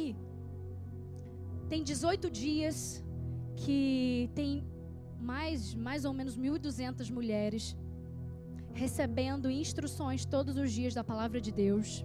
[0.00, 0.16] E
[1.68, 3.04] tem 18 dias
[3.64, 4.64] que tem
[5.20, 7.76] mais, mais ou menos 1.200 mulheres
[8.74, 12.04] recebendo instruções todos os dias da palavra de Deus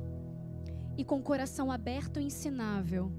[0.98, 3.12] e com coração aberto e ensinável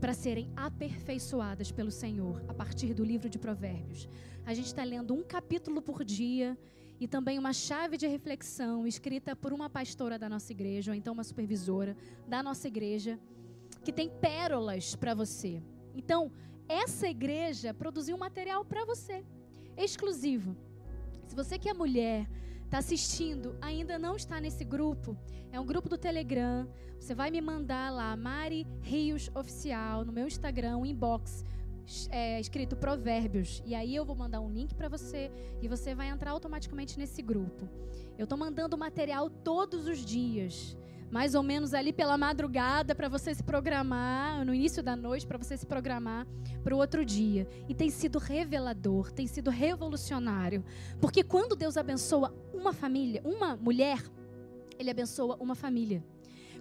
[0.00, 4.08] para serem aperfeiçoadas pelo Senhor a partir do livro de Provérbios.
[4.44, 6.58] A gente está lendo um capítulo por dia
[6.98, 11.12] e também uma chave de reflexão escrita por uma pastora da nossa igreja, ou então
[11.12, 13.18] uma supervisora da nossa igreja,
[13.84, 15.62] que tem pérolas para você.
[15.94, 16.32] Então,
[16.68, 19.24] essa igreja produziu material para você,
[19.76, 20.56] exclusivo.
[21.26, 22.28] Se você que é mulher,
[22.64, 25.16] está assistindo, ainda não está nesse grupo,
[25.52, 26.68] é um grupo do Telegram.
[26.98, 31.44] Você vai me mandar lá, Mari Rios Oficial, no meu Instagram, um inbox.
[32.10, 33.62] É, escrito Provérbios.
[33.64, 35.30] E aí eu vou mandar um link para você
[35.62, 37.68] e você vai entrar automaticamente nesse grupo.
[38.18, 40.76] Eu estou mandando material todos os dias
[41.10, 45.38] mais ou menos ali pela madrugada para você se programar, no início da noite para
[45.38, 46.26] você se programar
[46.62, 47.46] para o outro dia.
[47.68, 50.64] E tem sido revelador, tem sido revolucionário,
[51.00, 54.02] porque quando Deus abençoa uma família, uma mulher,
[54.78, 56.02] ele abençoa uma família.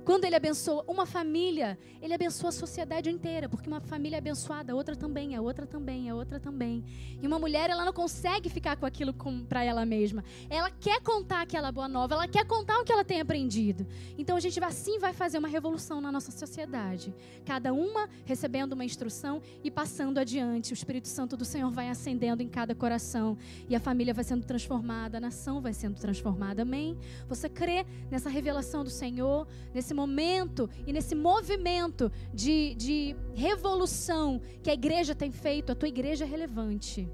[0.06, 4.72] Quando ele abençoa uma família, ele abençoa a sociedade inteira, porque uma família é abençoada,
[4.72, 6.84] a outra também, a outra também, a outra também.
[7.20, 9.16] E uma mulher, ela não consegue ficar com aquilo
[9.49, 10.24] para ela mesma.
[10.47, 13.88] Ela quer contar aquela boa nova, ela quer contar o que ela tem aprendido.
[14.16, 17.12] Então a gente assim vai fazer uma revolução na nossa sociedade.
[17.43, 20.72] Cada uma recebendo uma instrução e passando adiante.
[20.72, 23.36] O Espírito Santo do Senhor vai acendendo em cada coração
[23.68, 26.62] e a família vai sendo transformada, a nação vai sendo transformada.
[26.62, 26.95] Amém?
[27.28, 34.70] Você crê nessa revelação do Senhor, nesse momento e nesse movimento de, de revolução que
[34.70, 37.10] a igreja tem feito, a tua igreja é relevante.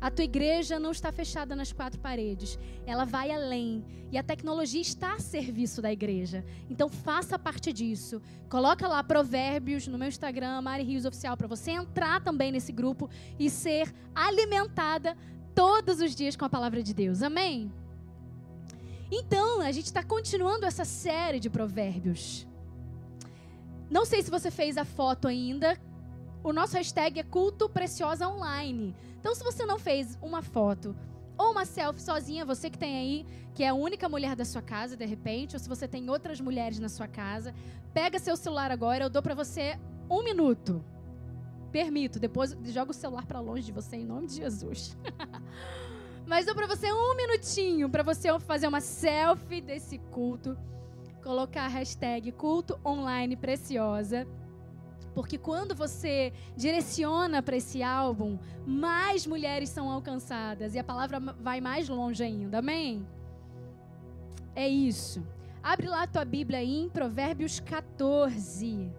[0.00, 2.56] A tua igreja não está fechada nas quatro paredes,
[2.86, 6.44] ela vai além e a tecnologia está a serviço da igreja.
[6.70, 8.22] Então faça parte disso.
[8.48, 13.10] Coloca lá provérbios no meu Instagram, Mari Rios Oficial, para você entrar também nesse grupo
[13.38, 15.16] e ser alimentada
[15.52, 17.20] todos os dias com a palavra de Deus.
[17.20, 17.70] Amém?
[19.10, 22.46] Então, a gente está continuando essa série de provérbios.
[23.90, 25.78] Não sei se você fez a foto ainda.
[26.44, 28.94] O nosso hashtag é culto preciosa online.
[29.18, 30.94] Então, se você não fez uma foto
[31.38, 34.60] ou uma selfie sozinha, você que tem aí, que é a única mulher da sua
[34.60, 37.54] casa, de repente, ou se você tem outras mulheres na sua casa,
[37.94, 39.78] pega seu celular agora, eu dou para você
[40.10, 40.84] um minuto.
[41.72, 44.96] Permito, depois joga o celular para longe de você em nome de Jesus.
[46.28, 50.58] Mas dou para você um minutinho para você fazer uma selfie desse culto,
[51.22, 54.28] colocar a hashtag culto online preciosa.
[55.14, 61.62] Porque quando você direciona para esse álbum, mais mulheres são alcançadas e a palavra vai
[61.62, 62.58] mais longe ainda.
[62.58, 63.06] Amém?
[64.54, 65.26] É isso.
[65.62, 68.92] Abre lá a tua Bíblia aí em Provérbios 14.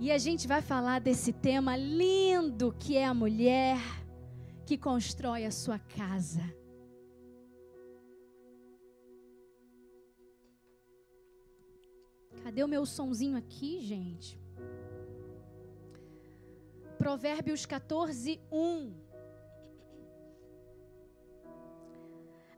[0.00, 3.78] E a gente vai falar desse tema lindo que é a mulher
[4.68, 6.42] que constrói a sua casa.
[12.42, 14.38] Cadê o meu sonzinho aqui, gente?
[16.98, 18.94] Provérbios 14, 1.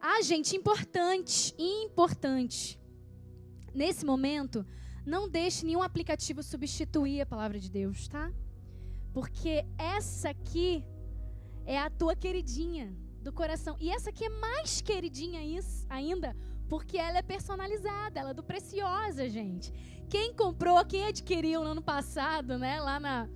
[0.01, 2.77] Ah, gente, importante, importante.
[3.73, 4.67] Nesse momento,
[5.07, 8.33] não deixe nenhum aplicativo substituir a palavra de Deus, tá?
[9.13, 10.85] Porque essa aqui
[11.71, 12.93] é a tua queridinha
[13.23, 13.77] do coração.
[13.79, 15.39] E essa aqui é mais queridinha
[15.89, 16.37] ainda,
[16.69, 19.73] porque ela é personalizada, ela é do Preciosa, gente.
[20.09, 23.29] Quem comprou, quem adquiriu no ano passado, né, lá na,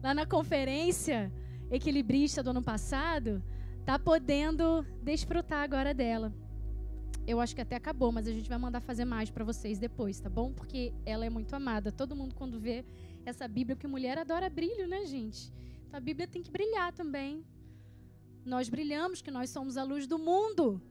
[0.00, 1.32] lá na conferência
[1.68, 3.42] equilibrista do ano passado,
[3.84, 6.32] tá podendo desfrutar agora dela.
[7.26, 10.20] Eu acho que até acabou, mas a gente vai mandar fazer mais para vocês depois,
[10.20, 10.52] tá bom?
[10.52, 11.90] Porque ela é muito amada.
[11.90, 12.84] Todo mundo quando vê
[13.26, 15.52] essa Bíblia, porque mulher adora brilho, né, gente?
[15.88, 17.44] Então a Bíblia tem que brilhar também.
[18.50, 20.82] Nós brilhamos, que nós somos a luz do mundo.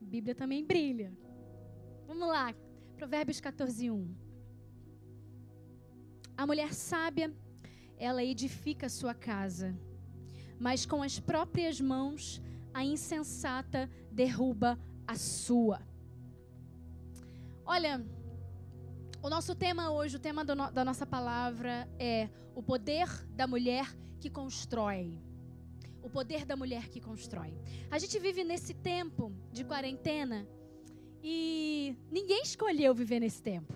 [0.00, 1.12] A Bíblia também brilha.
[2.06, 2.54] Vamos lá,
[2.96, 4.14] Provérbios 14, 1.
[6.34, 7.30] A mulher sábia,
[7.98, 9.78] ela edifica a sua casa,
[10.58, 12.40] mas com as próprias mãos
[12.72, 15.86] a insensata derruba a sua.
[17.66, 18.02] Olha,
[19.22, 23.94] o nosso tema hoje, o tema no, da nossa palavra é o poder da mulher
[24.18, 25.25] que constrói.
[26.06, 27.52] O poder da mulher que constrói.
[27.90, 30.46] A gente vive nesse tempo de quarentena
[31.20, 33.74] e ninguém escolheu viver nesse tempo.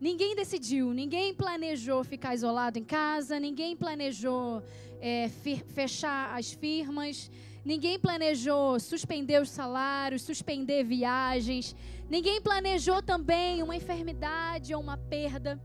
[0.00, 4.62] Ninguém decidiu, ninguém planejou ficar isolado em casa, ninguém planejou
[5.00, 5.28] é,
[5.74, 7.28] fechar as firmas,
[7.64, 11.74] ninguém planejou suspender os salários, suspender viagens,
[12.08, 15.60] ninguém planejou também uma enfermidade ou uma perda.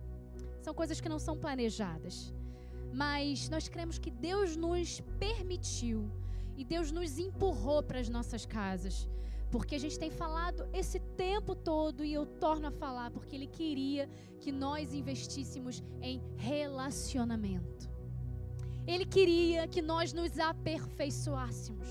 [0.64, 2.35] São coisas que não são planejadas.
[3.02, 6.00] Mas nós cremos que Deus nos permitiu
[6.56, 9.08] e Deus nos empurrou para as nossas casas
[9.56, 13.48] porque a gente tem falado esse tempo todo e eu torno a falar porque ele
[13.48, 14.10] queria
[14.42, 17.90] que nós investíssemos em relacionamento.
[18.86, 21.88] Ele queria que nós nos aperfeiçoássemos.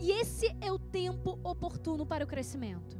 [0.00, 2.98] E esse é o tempo oportuno para o crescimento.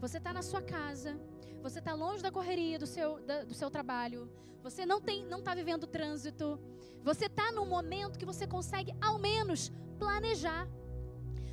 [0.00, 1.18] Você está na sua casa,
[1.62, 4.30] você está longe da correria do seu, da, do seu trabalho,
[4.62, 6.58] você não tem, não está vivendo trânsito,
[7.02, 10.68] você está num momento que você consegue ao menos planejar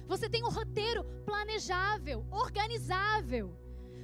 [0.07, 3.55] você tem um roteiro planejável, organizável.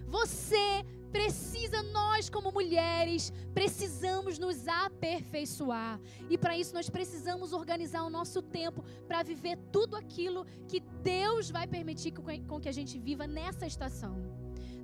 [0.08, 6.00] Você precisa, nós como mulheres, precisamos nos aperfeiçoar.
[6.30, 11.50] E para isso nós precisamos organizar o nosso tempo para viver tudo aquilo que Deus
[11.50, 12.12] vai permitir
[12.48, 14.16] com que a gente viva nessa estação.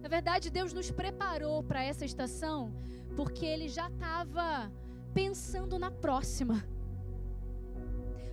[0.07, 2.73] Na verdade, Deus nos preparou para essa estação
[3.13, 4.71] porque Ele já estava
[5.13, 6.65] pensando na próxima.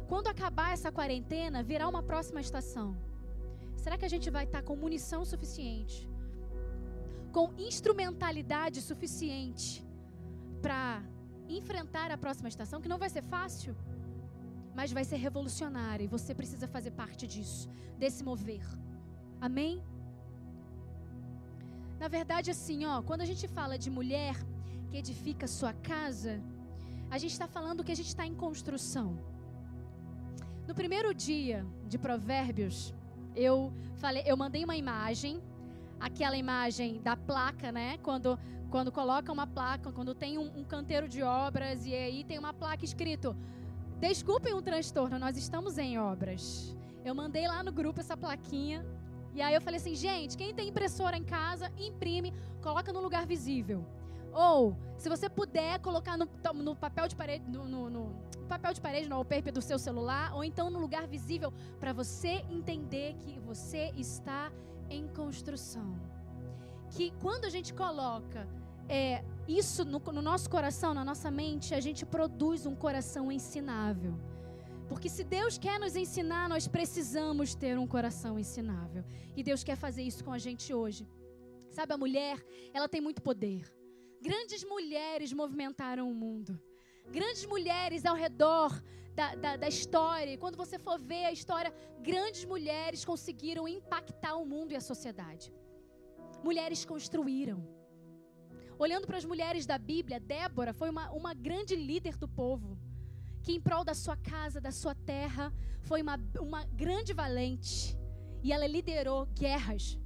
[0.07, 2.97] Quando acabar essa quarentena, virá uma próxima estação.
[3.77, 6.09] Será que a gente vai estar com munição suficiente?
[7.33, 9.85] Com instrumentalidade suficiente
[10.62, 11.03] para
[11.49, 13.75] enfrentar a próxima estação, que não vai ser fácil,
[14.77, 17.68] mas vai ser revolucionária e você precisa fazer parte disso,
[17.99, 18.64] desse mover.
[19.41, 19.83] Amém?
[22.05, 24.37] Na verdade, assim, ó, quando a gente fala de mulher
[24.91, 26.39] que edifica sua casa,
[27.11, 29.19] a gente está falando que a gente está em construção.
[30.69, 32.93] No primeiro dia de Provérbios,
[33.35, 35.43] eu falei, eu mandei uma imagem,
[35.99, 37.97] aquela imagem da placa, né?
[38.03, 38.39] Quando
[38.71, 42.53] quando coloca uma placa, quando tem um, um canteiro de obras e aí tem uma
[42.53, 43.35] placa escrito:
[43.99, 46.77] Desculpem o transtorno, nós estamos em obras.
[47.03, 48.85] Eu mandei lá no grupo essa plaquinha
[49.35, 52.32] e aí eu falei assim, gente, quem tem impressora em casa, imprime,
[52.62, 53.85] coloca no lugar visível.
[54.32, 58.16] Ou, se você puder colocar no, no papel de parede, no, no, no,
[58.49, 62.45] papel de parede, no wallpaper do seu celular, ou então no lugar visível, para você
[62.51, 64.53] entender que você está
[64.89, 65.95] em construção.
[66.91, 68.47] Que quando a gente coloca
[68.89, 74.14] é, isso no, no nosso coração, na nossa mente, a gente produz um coração ensinável.
[74.89, 79.05] Porque se Deus quer nos ensinar, nós precisamos ter um coração ensinável.
[79.37, 81.09] E Deus quer fazer isso com a gente hoje.
[81.70, 83.62] Sabe, a mulher, ela tem muito poder.
[84.20, 86.61] Grandes mulheres movimentaram o mundo.
[87.11, 88.70] Grandes mulheres ao redor
[89.14, 90.39] da, da, da, história.
[90.39, 95.53] Quando você for ver a história, grandes mulheres conseguiram impactar o mundo e a sociedade.
[96.43, 97.66] Mulheres construíram.
[98.78, 102.78] Olhando para as mulheres da Bíblia, Débora foi uma, uma grande líder do povo.
[103.45, 107.77] Que, em prol da sua casa, da sua terra, foi uma, uma grande valente.
[108.43, 109.99] E ela liderou guerras.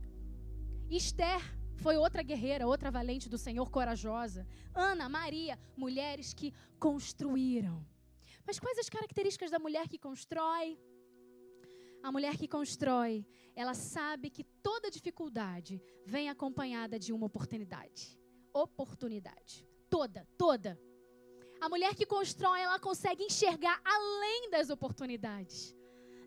[0.91, 1.41] Esther
[1.77, 4.47] foi outra guerreira, outra valente do Senhor, corajosa.
[4.75, 7.77] Ana, Maria, mulheres que construíram.
[8.47, 10.79] Mas quais as características da mulher que constrói?
[12.03, 18.19] A mulher que constrói, ela sabe que toda dificuldade vem acompanhada de uma oportunidade.
[18.53, 19.67] Oportunidade.
[19.91, 20.79] Toda, toda.
[21.61, 25.75] A mulher que constrói, ela consegue enxergar além das oportunidades,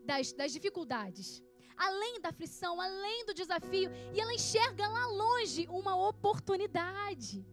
[0.05, 1.41] das, das dificuldades.
[1.77, 7.43] além da aflição, além do desafio, e ela enxerga lá longe uma oportunidade.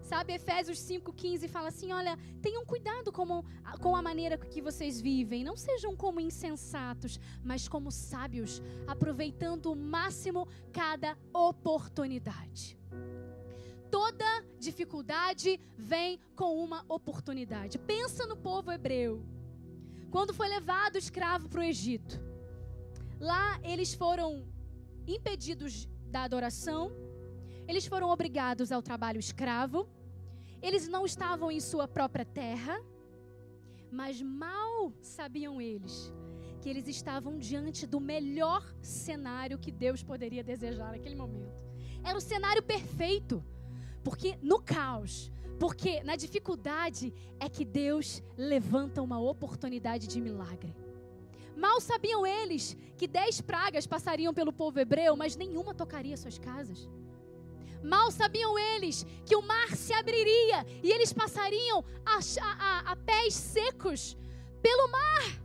[0.00, 3.42] Sabe, Efésios 5,15 fala assim: olha, tenham cuidado com,
[3.80, 5.42] com a maneira que vocês vivem.
[5.42, 12.78] Não sejam como insensatos, mas como sábios, aproveitando o máximo cada oportunidade.
[13.94, 17.78] Toda dificuldade vem com uma oportunidade.
[17.78, 19.24] Pensa no povo hebreu.
[20.10, 22.20] Quando foi levado escravo para o Egito,
[23.20, 24.48] lá eles foram
[25.06, 26.90] impedidos da adoração,
[27.68, 29.88] eles foram obrigados ao trabalho escravo.
[30.60, 32.76] Eles não estavam em sua própria terra,
[33.92, 36.12] mas mal sabiam eles
[36.60, 41.54] que eles estavam diante do melhor cenário que Deus poderia desejar naquele momento.
[42.02, 43.40] Era o cenário perfeito,
[44.04, 50.76] porque no caos, porque na dificuldade é que Deus levanta uma oportunidade de milagre.
[51.56, 56.88] Mal sabiam eles que dez pragas passariam pelo povo hebreu, mas nenhuma tocaria suas casas.
[57.82, 63.34] Mal sabiam eles que o mar se abriria e eles passariam a, a, a pés
[63.34, 64.16] secos
[64.62, 65.43] pelo mar.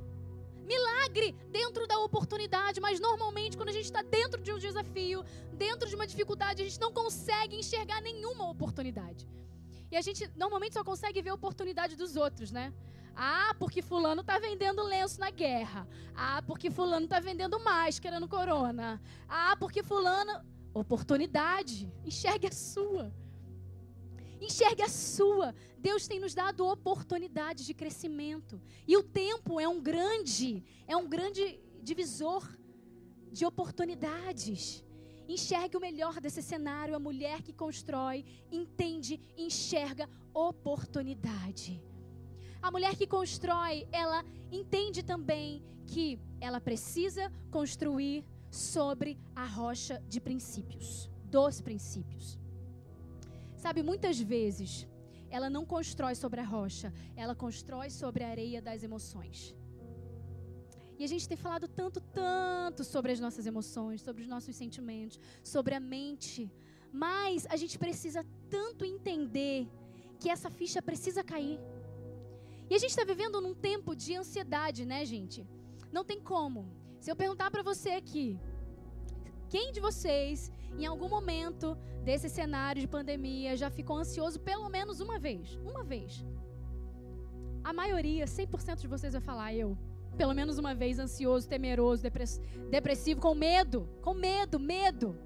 [0.71, 5.89] Milagre dentro da oportunidade, mas normalmente quando a gente está dentro de um desafio, dentro
[5.89, 9.27] de uma dificuldade, a gente não consegue enxergar nenhuma oportunidade.
[9.91, 12.71] E a gente normalmente só consegue ver a oportunidade dos outros, né?
[13.15, 15.87] Ah, porque fulano está vendendo lenço na guerra.
[16.15, 19.01] Ah, porque fulano está vendendo máscara no corona.
[19.27, 20.31] Ah, porque fulano
[20.73, 21.91] oportunidade.
[22.05, 23.11] Enxergue a sua.
[24.41, 25.53] Enxergue a sua.
[25.77, 28.61] Deus tem nos dado oportunidades de crescimento.
[28.87, 32.47] E o tempo é um grande, é um grande divisor
[33.31, 34.83] de oportunidades.
[35.27, 36.95] Enxergue o melhor desse cenário.
[36.95, 41.81] A mulher que constrói, entende, enxerga oportunidade.
[42.61, 50.19] A mulher que constrói, ela entende também que ela precisa construir sobre a rocha de
[50.19, 52.37] princípios, dos princípios.
[53.63, 54.87] Sabe, muitas vezes
[55.29, 59.53] ela não constrói sobre a rocha, ela constrói sobre a areia das emoções.
[60.97, 65.19] E a gente tem falado tanto, tanto sobre as nossas emoções, sobre os nossos sentimentos,
[65.43, 66.49] sobre a mente.
[66.91, 69.67] Mas a gente precisa tanto entender
[70.19, 71.59] que essa ficha precisa cair.
[72.69, 75.45] E a gente está vivendo num tempo de ansiedade, né, gente?
[75.91, 76.65] Não tem como.
[76.99, 78.39] Se eu perguntar para você aqui,
[79.49, 84.99] quem de vocês, em algum momento desse cenário de pandemia, já ficou ansioso pelo menos
[84.99, 85.59] uma vez?
[85.65, 86.23] Uma vez.
[87.63, 89.77] A maioria, 100% de vocês vai falar, eu.
[90.15, 92.03] Pelo menos uma vez ansioso, temeroso,
[92.69, 93.89] depressivo, com medo.
[94.01, 95.17] Com medo, medo.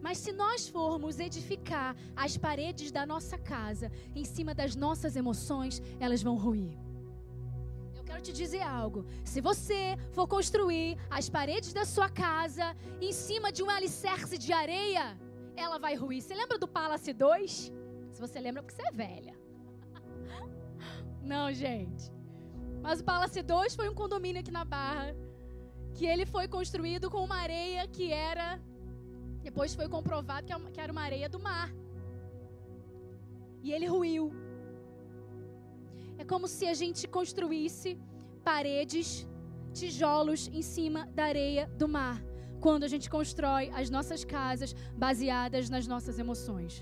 [0.00, 5.82] Mas se nós formos edificar as paredes da nossa casa em cima das nossas emoções,
[6.00, 6.87] elas vão ruir
[8.18, 9.06] quero te dizer algo.
[9.24, 14.52] Se você for construir as paredes da sua casa em cima de um alicerce de
[14.52, 15.16] areia,
[15.56, 16.20] ela vai ruir.
[16.20, 17.72] Você lembra do Palace 2?
[18.12, 19.34] Se você lembra, porque você é velha.
[21.22, 22.12] Não, gente.
[22.82, 25.14] Mas o Palace 2 foi um condomínio aqui na Barra.
[25.94, 28.60] Que ele foi construído com uma areia que era.
[29.42, 31.72] Depois foi comprovado que era uma areia do mar.
[33.62, 34.32] E ele ruiu.
[36.18, 37.96] É como se a gente construísse
[38.48, 39.08] paredes,
[39.74, 42.18] tijolos em cima da areia do mar.
[42.64, 44.70] Quando a gente constrói as nossas casas
[45.04, 46.72] baseadas nas nossas emoções.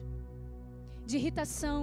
[1.04, 1.80] De irritação.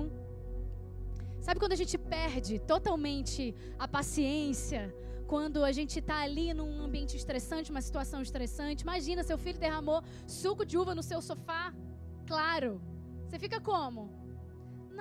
[1.45, 4.81] Sabe quando a gente perde totalmente a paciência?
[5.33, 8.83] Quando a gente está ali num ambiente estressante, uma situação estressante.
[8.83, 11.73] Imagina, seu filho derramou suco de uva no seu sofá.
[12.25, 12.81] Claro.
[13.25, 14.01] Você fica como?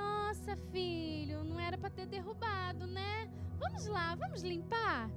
[0.02, 3.30] Nossa, filho, não era para ter derrubado, né?
[3.64, 5.10] Vamos lá, vamos limpar.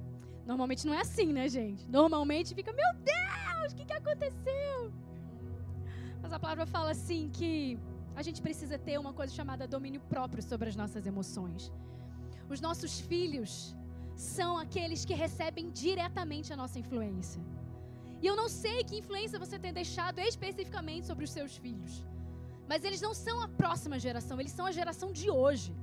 [0.50, 1.82] Normalmente não é assim, né, gente?
[1.98, 4.76] Normalmente fica, meu Deus, o que, que aconteceu?
[6.22, 7.78] Mas a palavra fala assim que
[8.20, 11.72] a gente precisa ter uma coisa chamada domínio próprio sobre as nossas emoções.
[12.48, 13.52] Os nossos filhos
[14.14, 17.42] são aqueles que recebem diretamente a nossa influência.
[18.22, 21.92] E eu não sei que influência você tem deixado especificamente sobre os seus filhos.
[22.70, 25.74] Mas eles não são a próxima geração, eles são a geração de hoje.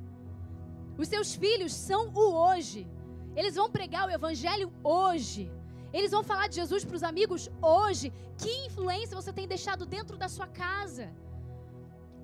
[1.02, 2.88] Os seus filhos são o hoje.
[3.36, 5.52] Eles vão pregar o evangelho hoje.
[5.92, 8.12] Eles vão falar de Jesus para os amigos hoje.
[8.42, 11.06] Que influência você tem deixado dentro da sua casa?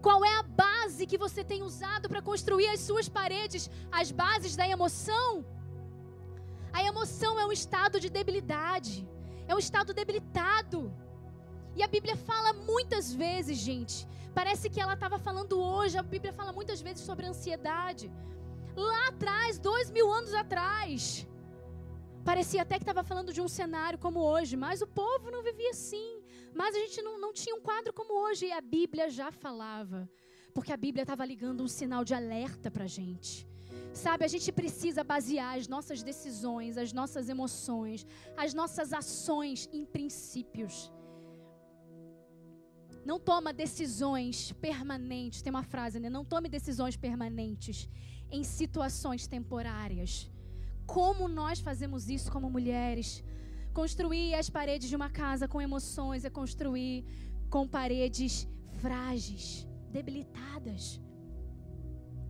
[0.01, 3.69] Qual é a base que você tem usado para construir as suas paredes?
[3.91, 5.45] As bases da emoção?
[6.71, 8.95] A emoção é um estado de debilidade,
[9.47, 10.79] é um estado debilitado.
[11.75, 14.07] E a Bíblia fala muitas vezes, gente,
[14.39, 15.97] Parece que ela estava falando hoje.
[15.97, 18.05] A Bíblia fala muitas vezes sobre ansiedade.
[18.87, 21.27] Lá atrás, dois mil anos atrás,
[22.29, 25.71] Parecia até que estava falando de um cenário como hoje, mas o povo não vivia
[25.71, 26.21] assim.
[26.53, 28.45] Mas a gente não, não tinha um quadro como hoje.
[28.47, 30.07] E a Bíblia já falava.
[30.53, 33.47] Porque a Bíblia estava ligando um sinal de alerta para a gente.
[33.93, 38.05] Sabe, a gente precisa basear as nossas decisões, as nossas emoções,
[38.37, 40.91] as nossas ações em princípios.
[43.05, 45.41] Não toma decisões permanentes.
[45.41, 46.09] Tem uma frase, né?
[46.09, 47.89] Não tome decisões permanentes
[48.31, 50.29] em situações temporárias.
[50.85, 53.23] Como nós fazemos isso como mulheres?
[53.73, 57.05] Construir as paredes de uma casa com emoções é construir
[57.49, 58.47] com paredes
[58.77, 60.99] frágeis, debilitadas.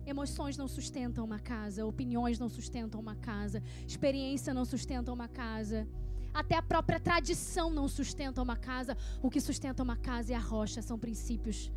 [0.06, 5.86] Emoções não sustentam uma casa, opiniões não sustentam uma casa, experiência não sustenta uma casa.
[6.32, 8.96] Até a própria tradição não sustenta uma casa.
[9.22, 11.70] O que sustenta uma casa é a rocha, são princípios.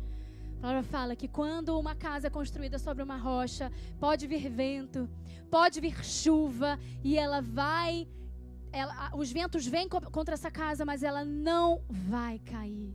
[0.58, 3.70] A palavra fala que quando uma casa é construída sobre uma rocha,
[4.00, 5.08] pode vir vento,
[5.50, 8.08] pode vir chuva e ela vai.
[8.72, 12.94] Ela, os ventos vêm contra essa casa, mas ela não vai cair.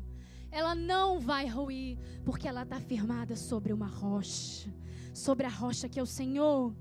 [0.52, 4.70] Ela não vai ruir, porque ela está firmada sobre uma rocha
[5.14, 6.74] sobre a rocha que é o Senhor.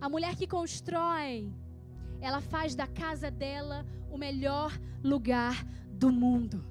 [0.00, 1.52] A mulher que constrói,
[2.20, 4.72] ela faz da casa dela o melhor
[5.02, 6.64] lugar do mundo.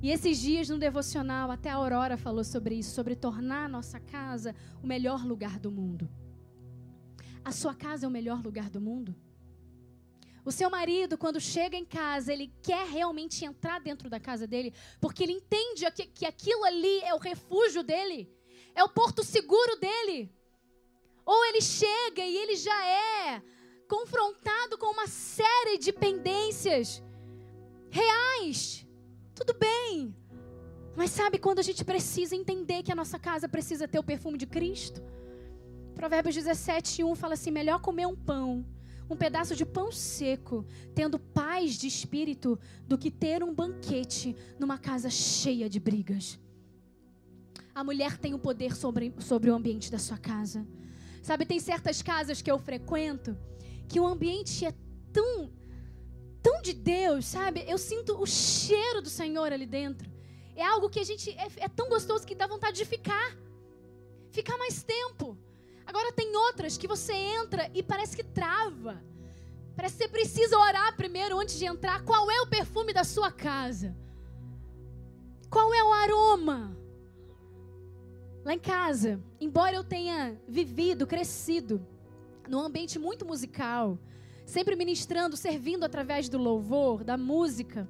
[0.00, 3.98] E esses dias no devocional, até a Aurora falou sobre isso, sobre tornar a nossa
[3.98, 6.08] casa o melhor lugar do mundo.
[7.44, 9.14] A sua casa é o melhor lugar do mundo?
[10.44, 14.72] O seu marido, quando chega em casa, ele quer realmente entrar dentro da casa dele,
[15.00, 18.32] porque ele entende que, que aquilo ali é o refúgio dele,
[18.74, 20.32] é o porto seguro dele.
[21.32, 23.42] Ou ele chega e ele já é
[23.94, 27.02] confrontado com uma série de pendências
[27.90, 28.86] reais.
[29.34, 30.16] Tudo bem.
[30.96, 34.38] Mas sabe quando a gente precisa entender que a nossa casa precisa ter o perfume
[34.38, 35.02] de Cristo?
[35.94, 38.50] Provérbios 17, 1 fala assim: melhor comer um pão
[39.10, 44.78] um pedaço de pão seco, tendo paz de espírito, do que ter um banquete numa
[44.78, 46.38] casa cheia de brigas.
[47.74, 50.66] A mulher tem o poder sobre, sobre o ambiente da sua casa.
[51.22, 53.36] Sabe, tem certas casas que eu frequento
[53.88, 54.74] que o ambiente é
[55.12, 55.50] tão,
[56.42, 57.64] tão de Deus, sabe?
[57.66, 60.10] Eu sinto o cheiro do Senhor ali dentro.
[60.54, 63.36] É algo que a gente é, é tão gostoso que dá vontade de ficar,
[64.30, 65.36] ficar mais tempo.
[65.86, 69.02] Agora tem outras que você entra e parece que trava.
[69.74, 72.04] Parece que você precisa orar primeiro antes de entrar.
[72.04, 73.96] Qual é o perfume da sua casa?
[75.48, 76.76] Qual é o aroma?
[78.44, 81.84] Lá em casa, embora eu tenha vivido, crescido
[82.48, 83.98] num ambiente muito musical,
[84.46, 87.88] sempre ministrando, servindo através do louvor, da música,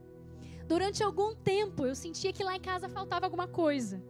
[0.66, 4.02] durante algum tempo eu sentia que lá em casa faltava alguma coisa.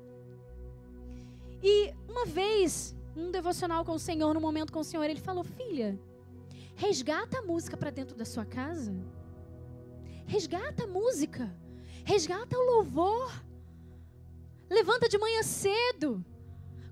[1.63, 5.43] E uma vez um devocional com o Senhor, no momento com o Senhor, ele falou:
[5.43, 5.99] Filha,
[6.77, 8.95] resgata a música para dentro da sua casa.
[10.27, 11.53] Resgata a música.
[12.05, 13.33] Resgata o louvor.
[14.69, 16.25] Levanta de manhã cedo.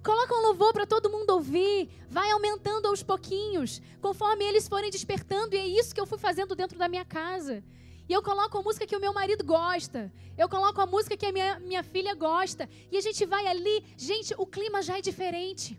[0.02, 1.88] Coloca um louvor para todo mundo ouvir.
[2.08, 5.54] Vai aumentando aos pouquinhos, conforme eles forem despertando.
[5.54, 7.62] E é isso que eu fui fazendo dentro da minha casa.
[8.08, 10.12] E eu coloco a música que o meu marido gosta.
[10.38, 12.68] Eu coloco a música que a minha, minha filha gosta.
[12.90, 13.84] E a gente vai ali.
[13.96, 15.78] Gente, o clima já é diferente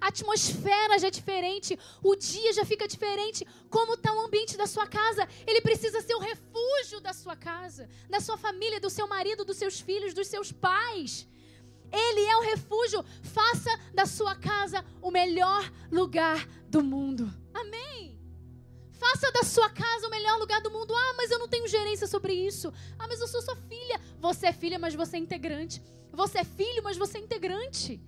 [0.00, 3.46] a atmosfera já é diferente, o dia já fica diferente.
[3.68, 5.28] Como está o ambiente da sua casa?
[5.46, 9.56] Ele precisa ser o refúgio da sua casa, da sua família, do seu marido, dos
[9.56, 11.26] seus filhos, dos seus pais.
[11.92, 13.04] Ele é o refúgio.
[13.22, 17.32] Faça da sua casa o melhor lugar do mundo.
[17.54, 18.18] Amém.
[18.92, 20.94] Faça da sua casa o melhor lugar do mundo.
[20.94, 22.72] Ah, mas eu não tenho gerência sobre isso.
[22.98, 24.00] Ah, mas eu sou sua filha.
[24.20, 25.82] Você é filha, mas você é integrante.
[26.12, 28.00] Você é filho, mas você é integrante.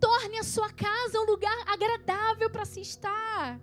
[0.00, 3.60] Torne a sua casa um lugar agradável para se estar.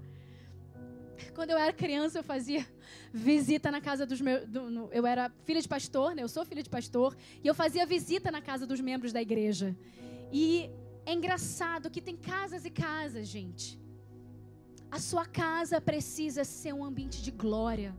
[1.34, 2.66] Quando eu era criança, eu fazia
[3.14, 4.48] visita na casa dos meus.
[4.48, 6.24] Do, no, eu era filha de pastor, né?
[6.24, 7.16] Eu sou filha de pastor.
[7.44, 9.76] E eu fazia visita na casa dos membros da igreja.
[10.32, 10.70] E
[11.06, 13.80] é engraçado que tem casas e casas, gente.
[14.90, 17.96] A sua casa precisa ser um ambiente de glória,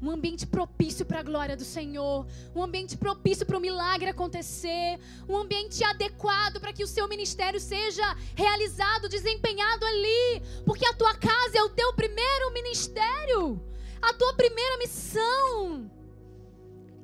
[0.00, 4.98] um ambiente propício para a glória do Senhor, um ambiente propício para o milagre acontecer,
[5.28, 11.14] um ambiente adequado para que o seu ministério seja realizado, desempenhado ali, porque a tua
[11.14, 13.60] casa é o teu primeiro ministério,
[14.00, 15.90] a tua primeira missão.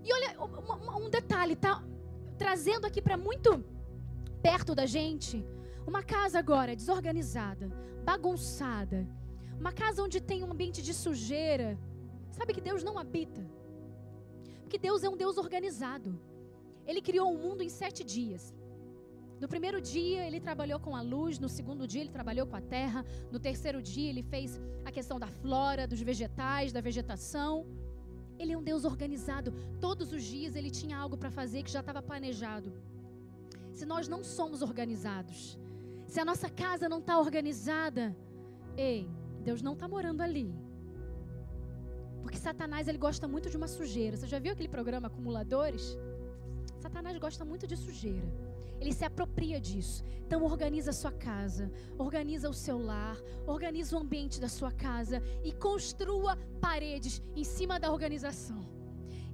[0.04, 0.36] E olha,
[0.96, 1.82] um detalhe, tá?
[2.38, 3.64] Trazendo aqui para muito
[4.42, 5.44] perto da gente,
[5.86, 7.68] uma casa agora desorganizada,
[8.04, 9.06] bagunçada,
[9.58, 11.78] uma casa onde tem um ambiente de sujeira,
[12.36, 13.42] Sabe que Deus não habita?
[14.62, 16.10] Porque Deus é um Deus organizado.
[16.86, 18.44] Ele criou o mundo em sete dias.
[19.42, 22.60] No primeiro dia ele trabalhou com a luz, no segundo dia ele trabalhou com a
[22.60, 27.52] terra, no terceiro dia ele fez a questão da flora, dos vegetais, da vegetação.
[28.38, 29.52] Ele é um Deus organizado.
[29.80, 32.72] Todos os dias ele tinha algo para fazer que já estava planejado.
[33.72, 35.58] Se nós não somos organizados,
[36.06, 38.16] se a nossa casa não está organizada,
[38.76, 39.08] ei,
[39.42, 40.63] Deus não está morando ali.
[42.24, 44.16] Porque Satanás ele gosta muito de uma sujeira.
[44.16, 45.98] Você já viu aquele programa Acumuladores?
[46.80, 48.26] Satanás gosta muito de sujeira.
[48.80, 50.02] Ele se apropria disso.
[50.26, 55.22] Então organiza a sua casa, organiza o seu lar, organiza o ambiente da sua casa
[55.44, 58.66] e construa paredes em cima da organização.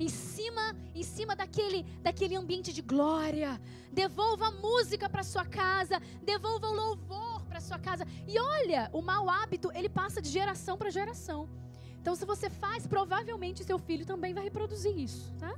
[0.00, 3.60] Em cima, em cima daquele, daquele ambiente de glória.
[3.92, 8.04] Devolva a música para sua casa, devolva o louvor para sua casa.
[8.26, 11.48] E olha, o mau hábito, ele passa de geração para geração.
[12.00, 15.54] Então, se você faz, provavelmente seu filho também vai reproduzir isso, tá?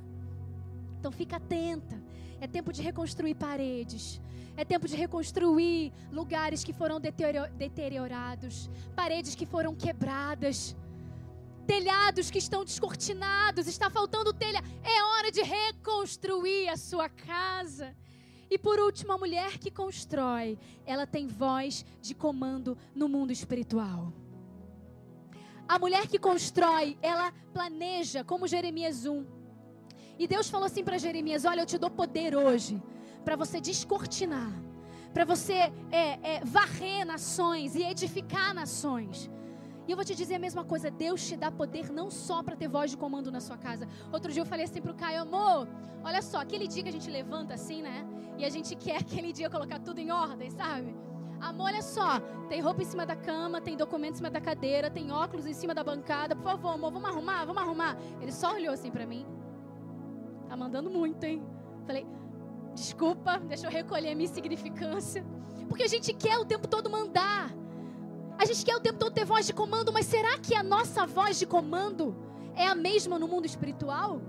[0.99, 2.01] Então, fica atenta.
[2.39, 4.21] É tempo de reconstruir paredes.
[4.55, 10.75] É tempo de reconstruir lugares que foram deteriorados, paredes que foram quebradas,
[11.65, 14.61] telhados que estão descortinados, está faltando telha.
[14.83, 17.95] É hora de reconstruir a sua casa.
[18.49, 24.13] E por último, a mulher que constrói, ela tem voz de comando no mundo espiritual.
[25.67, 29.25] A mulher que constrói, ela planeja, como Jeremias 1.
[30.19, 32.81] E Deus falou assim para Jeremias: Olha, eu te dou poder hoje
[33.23, 34.51] para você descortinar,
[35.13, 39.29] para você é, é, varrer nações e edificar nações.
[39.87, 42.55] E eu vou te dizer a mesma coisa: Deus te dá poder não só para
[42.55, 43.87] ter voz de comando na sua casa.
[44.11, 45.67] Outro dia eu falei assim pro Caio, amor,
[46.03, 48.05] olha só, aquele dia que a gente levanta assim, né?
[48.37, 50.93] E a gente quer aquele dia colocar tudo em ordem, sabe?
[51.43, 54.89] Amor, olha só, tem roupa em cima da cama, tem documento em cima da cadeira,
[54.89, 56.33] tem óculos em cima da bancada.
[56.37, 57.97] Por favor, amor, vamos arrumar, vamos arrumar.
[58.21, 59.25] Ele só olhou assim para mim.
[60.47, 61.43] Tá mandando muito, hein?
[61.85, 62.07] Falei,
[62.73, 65.25] desculpa, deixa eu recolher a minha insignificância.
[65.67, 67.53] Porque a gente quer o tempo todo mandar.
[68.37, 71.05] A gente quer o tempo todo ter voz de comando, mas será que a nossa
[71.05, 72.15] voz de comando
[72.55, 74.21] é a mesma no mundo espiritual?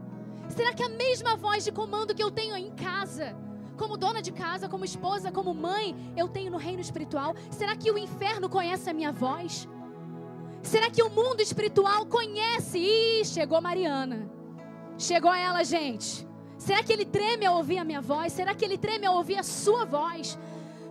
[0.49, 3.36] Será que a mesma voz de comando que eu tenho em casa,
[3.77, 7.35] como dona de casa, como esposa, como mãe, eu tenho no reino espiritual?
[7.51, 9.69] Será que o inferno conhece a minha voz?
[10.63, 12.79] Será que o mundo espiritual conhece?
[12.79, 14.31] Ih, chegou Mariana.
[14.97, 16.27] Chegou ela, gente.
[16.57, 18.33] Será que ele treme ao ouvir a minha voz?
[18.33, 20.39] Será que ele treme ao ouvir a sua voz?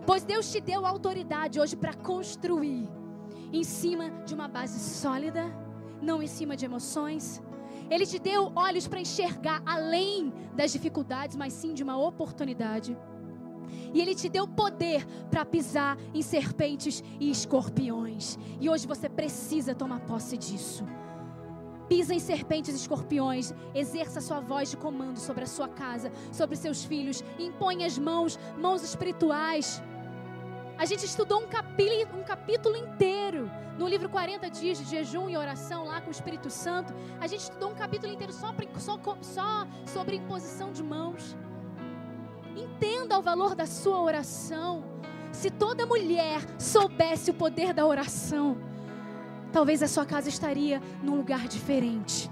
[0.06, 2.88] Pois Deus te deu autoridade hoje para construir
[3.52, 5.44] em cima de uma base sólida,
[6.00, 7.42] não em cima de emoções.
[7.90, 12.96] Ele te deu olhos para enxergar além das dificuldades, mas sim de uma oportunidade.
[13.92, 18.38] E Ele te deu poder para pisar em serpentes e escorpiões.
[18.60, 20.84] E hoje você precisa tomar posse disso
[21.88, 26.56] pisa em serpentes e escorpiões, exerça sua voz de comando sobre a sua casa, sobre
[26.56, 29.82] seus filhos, impõe as mãos, mãos espirituais.
[30.78, 35.36] A gente estudou um capítulo, um capítulo inteiro no livro 40 dias de jejum e
[35.36, 36.94] oração lá com o Espírito Santo.
[37.20, 41.36] A gente estudou um capítulo inteiro só, só, só sobre imposição de mãos.
[42.56, 44.84] Entenda o valor da sua oração.
[45.32, 48.56] Se toda mulher soubesse o poder da oração,
[49.52, 52.30] talvez a sua casa estaria num lugar diferente.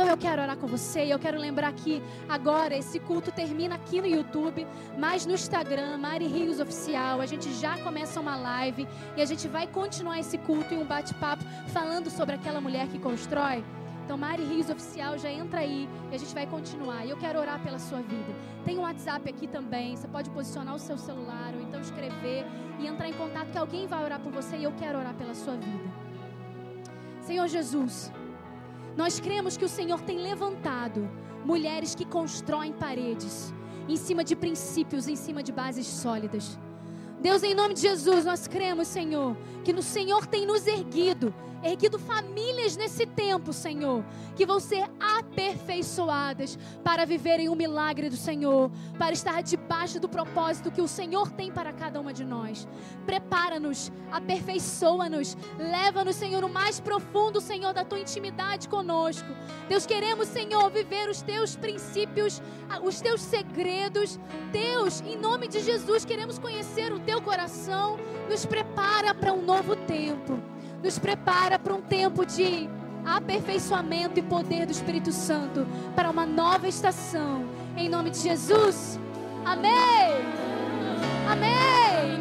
[0.00, 3.74] Então eu quero orar com você e eu quero lembrar que agora esse culto termina
[3.74, 4.66] aqui no YouTube,
[4.98, 9.46] mas no Instagram, Mari Rios Oficial, a gente já começa uma live e a gente
[9.46, 11.44] vai continuar esse culto em um bate-papo
[11.74, 13.62] falando sobre aquela mulher que constrói.
[14.02, 17.04] Então, Mari Rios Oficial, já entra aí e a gente vai continuar.
[17.04, 18.34] E eu quero orar pela sua vida.
[18.64, 19.96] Tem um WhatsApp aqui também.
[19.96, 22.46] Você pode posicionar o seu celular ou então escrever
[22.78, 25.34] e entrar em contato que alguém vai orar por você e eu quero orar pela
[25.34, 25.90] sua vida.
[27.20, 28.10] Senhor Jesus,
[29.00, 31.08] nós cremos que o Senhor tem levantado
[31.42, 33.50] mulheres que constroem paredes
[33.88, 36.58] em cima de princípios, em cima de bases sólidas.
[37.18, 41.98] Deus, em nome de Jesus, nós cremos, Senhor, que no Senhor tem nos erguido erguido
[41.98, 44.04] famílias nesse tempo, Senhor,
[44.34, 50.70] que vão ser aperfeiçoadas para viverem o milagre do Senhor, para estar debaixo do propósito
[50.70, 52.66] que o Senhor tem para cada uma de nós.
[53.04, 59.28] Prepara-nos, aperfeiçoa-nos, leva-nos, Senhor, no mais profundo, Senhor, da tua intimidade conosco.
[59.68, 62.42] Deus, queremos, Senhor, viver os teus princípios,
[62.82, 64.18] os teus segredos.
[64.52, 67.98] Deus, em nome de Jesus, queremos conhecer o teu coração.
[68.28, 70.40] Nos prepara para um novo tempo
[70.82, 72.68] nos prepara para um tempo de
[73.04, 77.44] aperfeiçoamento e poder do Espírito Santo para uma nova estação.
[77.76, 78.98] Em nome de Jesus.
[79.44, 79.70] Amém.
[81.28, 82.20] Amém.